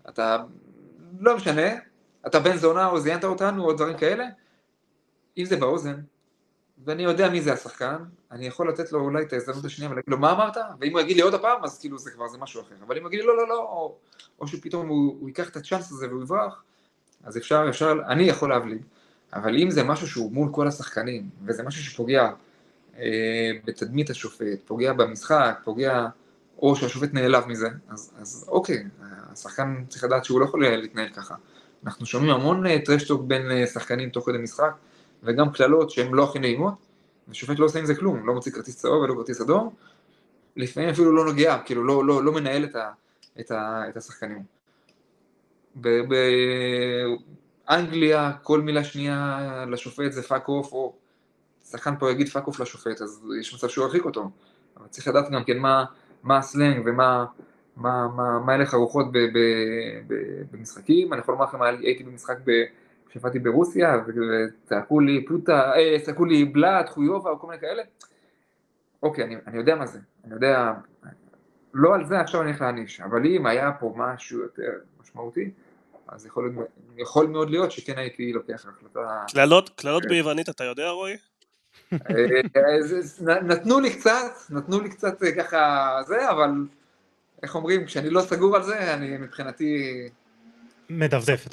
[0.10, 0.38] אתה,
[1.20, 1.70] לא משנה,
[2.28, 4.26] אתה בן זונה או זיינת אותנו או דברים כאלה,
[5.38, 5.96] אם זה באוזן,
[6.86, 7.98] ואני יודע מי זה השחקן,
[8.32, 11.16] אני יכול לתת לו אולי את ההזדמנות השנייה ולהגיד לו מה אמרת, ואם הוא יגיד
[11.16, 13.28] לי עוד הפעם, אז כאילו זה כבר זה משהו אחר, אבל אם הוא יגיד לי
[13.28, 13.96] לא לא לא, או,
[14.40, 16.64] או שפתאום הוא, הוא ייקח את הצ'אנס הזה והוא יברח,
[17.24, 18.82] אז אפשר, אפשר, אני יכול להבליג,
[19.34, 22.30] אבל אם זה משהו שהוא מול כל השחקנים, וזה משהו שפוגע
[22.98, 26.08] אה, בתדמית השופט, פוגע במשחק, פוגע,
[26.62, 28.84] או שהשופט נעלב מזה, אז, אז אוקיי,
[29.32, 31.36] השחקן צריך לדעת שהוא לא יכול להתנהל ככה.
[31.86, 34.72] אנחנו שומעים המון אה, trash talk בין אה, שחקנים תוך כדי משחק,
[35.24, 36.74] וגם קללות שהן לא הכי נעימות,
[37.30, 39.70] ושופט לא עושה עם זה כלום, לא מוציא כרטיס צהוב ולא כרטיס אדום,
[40.56, 42.92] לפעמים אפילו לא נוגע, כאילו לא, לא, לא מנהל את, ה,
[43.40, 44.59] את, ה, את השחקנים.
[47.68, 50.94] באנגליה כל מילה שנייה לשופט זה fuck off, או
[51.70, 54.30] שחקן פה יגיד fuck off לשופט, אז יש מצב שהוא ירחיק אותו.
[54.78, 55.86] אבל צריך לדעת גם כן מה,
[56.24, 57.26] מה הסלנג ומה
[57.76, 59.40] מה, מה, מה הלך הרוחות ב, ב,
[60.08, 60.14] ב,
[60.52, 61.14] במשחקים.
[61.14, 62.38] אני יכול לומר לכם, הייתי במשחק.
[63.10, 67.84] כשהופעתי ברוסיה, וצעקו לי puta, אה, צעקו לי блядь, хуёво, או כל מיני כאלה.
[69.04, 70.74] אוקיי, אני, אני יודע מה זה, אני יודע,
[71.74, 74.72] לא על זה עכשיו אני הולך להעניש, אבל אם היה פה משהו יותר
[75.10, 75.50] משמעותי,
[76.08, 79.24] אז יכול, להיות, יכול מאוד להיות שכן הייתי לוקח החלטה.
[79.34, 81.18] קללות, קללות ביוונית אתה יודע רועי?
[81.94, 81.98] אה,
[82.82, 86.50] זה- נתנו לי קצת, נתנו לי קצת אה, ככה זה, אבל
[87.44, 89.84] איך אומרים, כשאני לא סגור על זה, אני מבחינתי...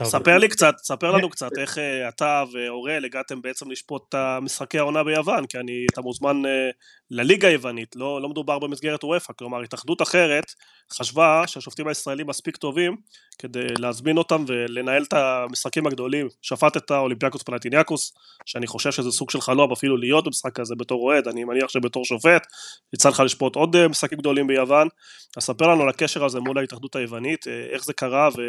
[0.01, 0.25] העובד.
[0.25, 4.79] ספר לי קצת, ספר לנו קצת איך אה, אתה ואוראל הגעתם בעצם לשפוט את המשחקי
[4.79, 6.71] העונה ביוון, כי אני, אתה מוזמן אה,
[7.11, 10.45] לליגה היוונית, לא, לא מדובר במסגרת וופא, כלומר התאחדות אחרת
[10.93, 12.97] חשבה שהשופטים הישראלים מספיק טובים
[13.39, 16.29] כדי להזמין אותם ולנהל את המשחקים הגדולים.
[16.43, 18.15] שפט את האולימפיאקוס פנאתינייקוס,
[18.47, 22.05] שאני חושב שזה סוג של חלום אפילו להיות במשחק כזה בתור אוהד, אני מניח שבתור
[22.05, 22.47] שופט
[22.93, 24.89] יצא לך לשפוט עוד אה, משחקים גדולים ביוון,
[25.37, 28.43] אז ספר לנו על הקשר הזה מול ההתאחדות היוונית, איך זה קרה ו...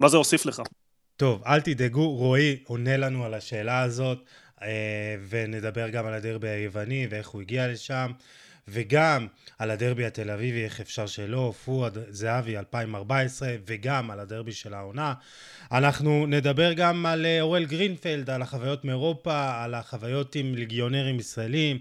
[0.00, 0.62] מה זה הוסיף לך?
[1.16, 4.18] טוב, אל תדאגו, רועי עונה לנו על השאלה הזאת,
[4.62, 8.12] אה, ונדבר גם על הדרבי היווני ואיך הוא הגיע לשם,
[8.68, 9.26] וגם
[9.58, 15.14] על הדרבי התל אביבי, איך אפשר שלא, פואד זהבי 2014, וגם על הדרבי של העונה.
[15.72, 21.78] אנחנו נדבר גם על אה, אוראל גרינפלד, על החוויות מאירופה, על החוויות עם ליגיונרים ישראלים.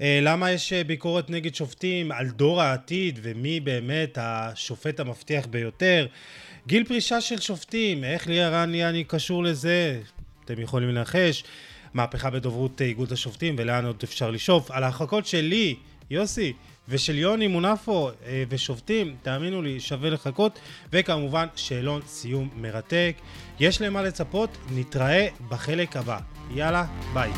[0.00, 6.06] אה, למה יש ביקורת נגד שופטים על דור העתיד ומי באמת השופט המבטיח ביותר?
[6.66, 10.00] גיל פרישה של שופטים, איך ליאר רניאני קשור לזה?
[10.44, 11.44] אתם יכולים לנחש.
[11.94, 14.70] מהפכה בדוברות איגוד השופטים ולאן עוד אפשר לשאוף.
[14.70, 15.74] על ההרחקות שלי,
[16.10, 16.52] יוסי,
[16.88, 20.58] ושל יוני מונפו אה, ושופטים, תאמינו לי, שווה לחכות.
[20.92, 23.16] וכמובן, שאלון סיום מרתק.
[23.60, 26.18] יש למה לצפות, נתראה בחלק הבא.
[26.54, 26.84] יאללה,
[27.14, 27.30] ביי.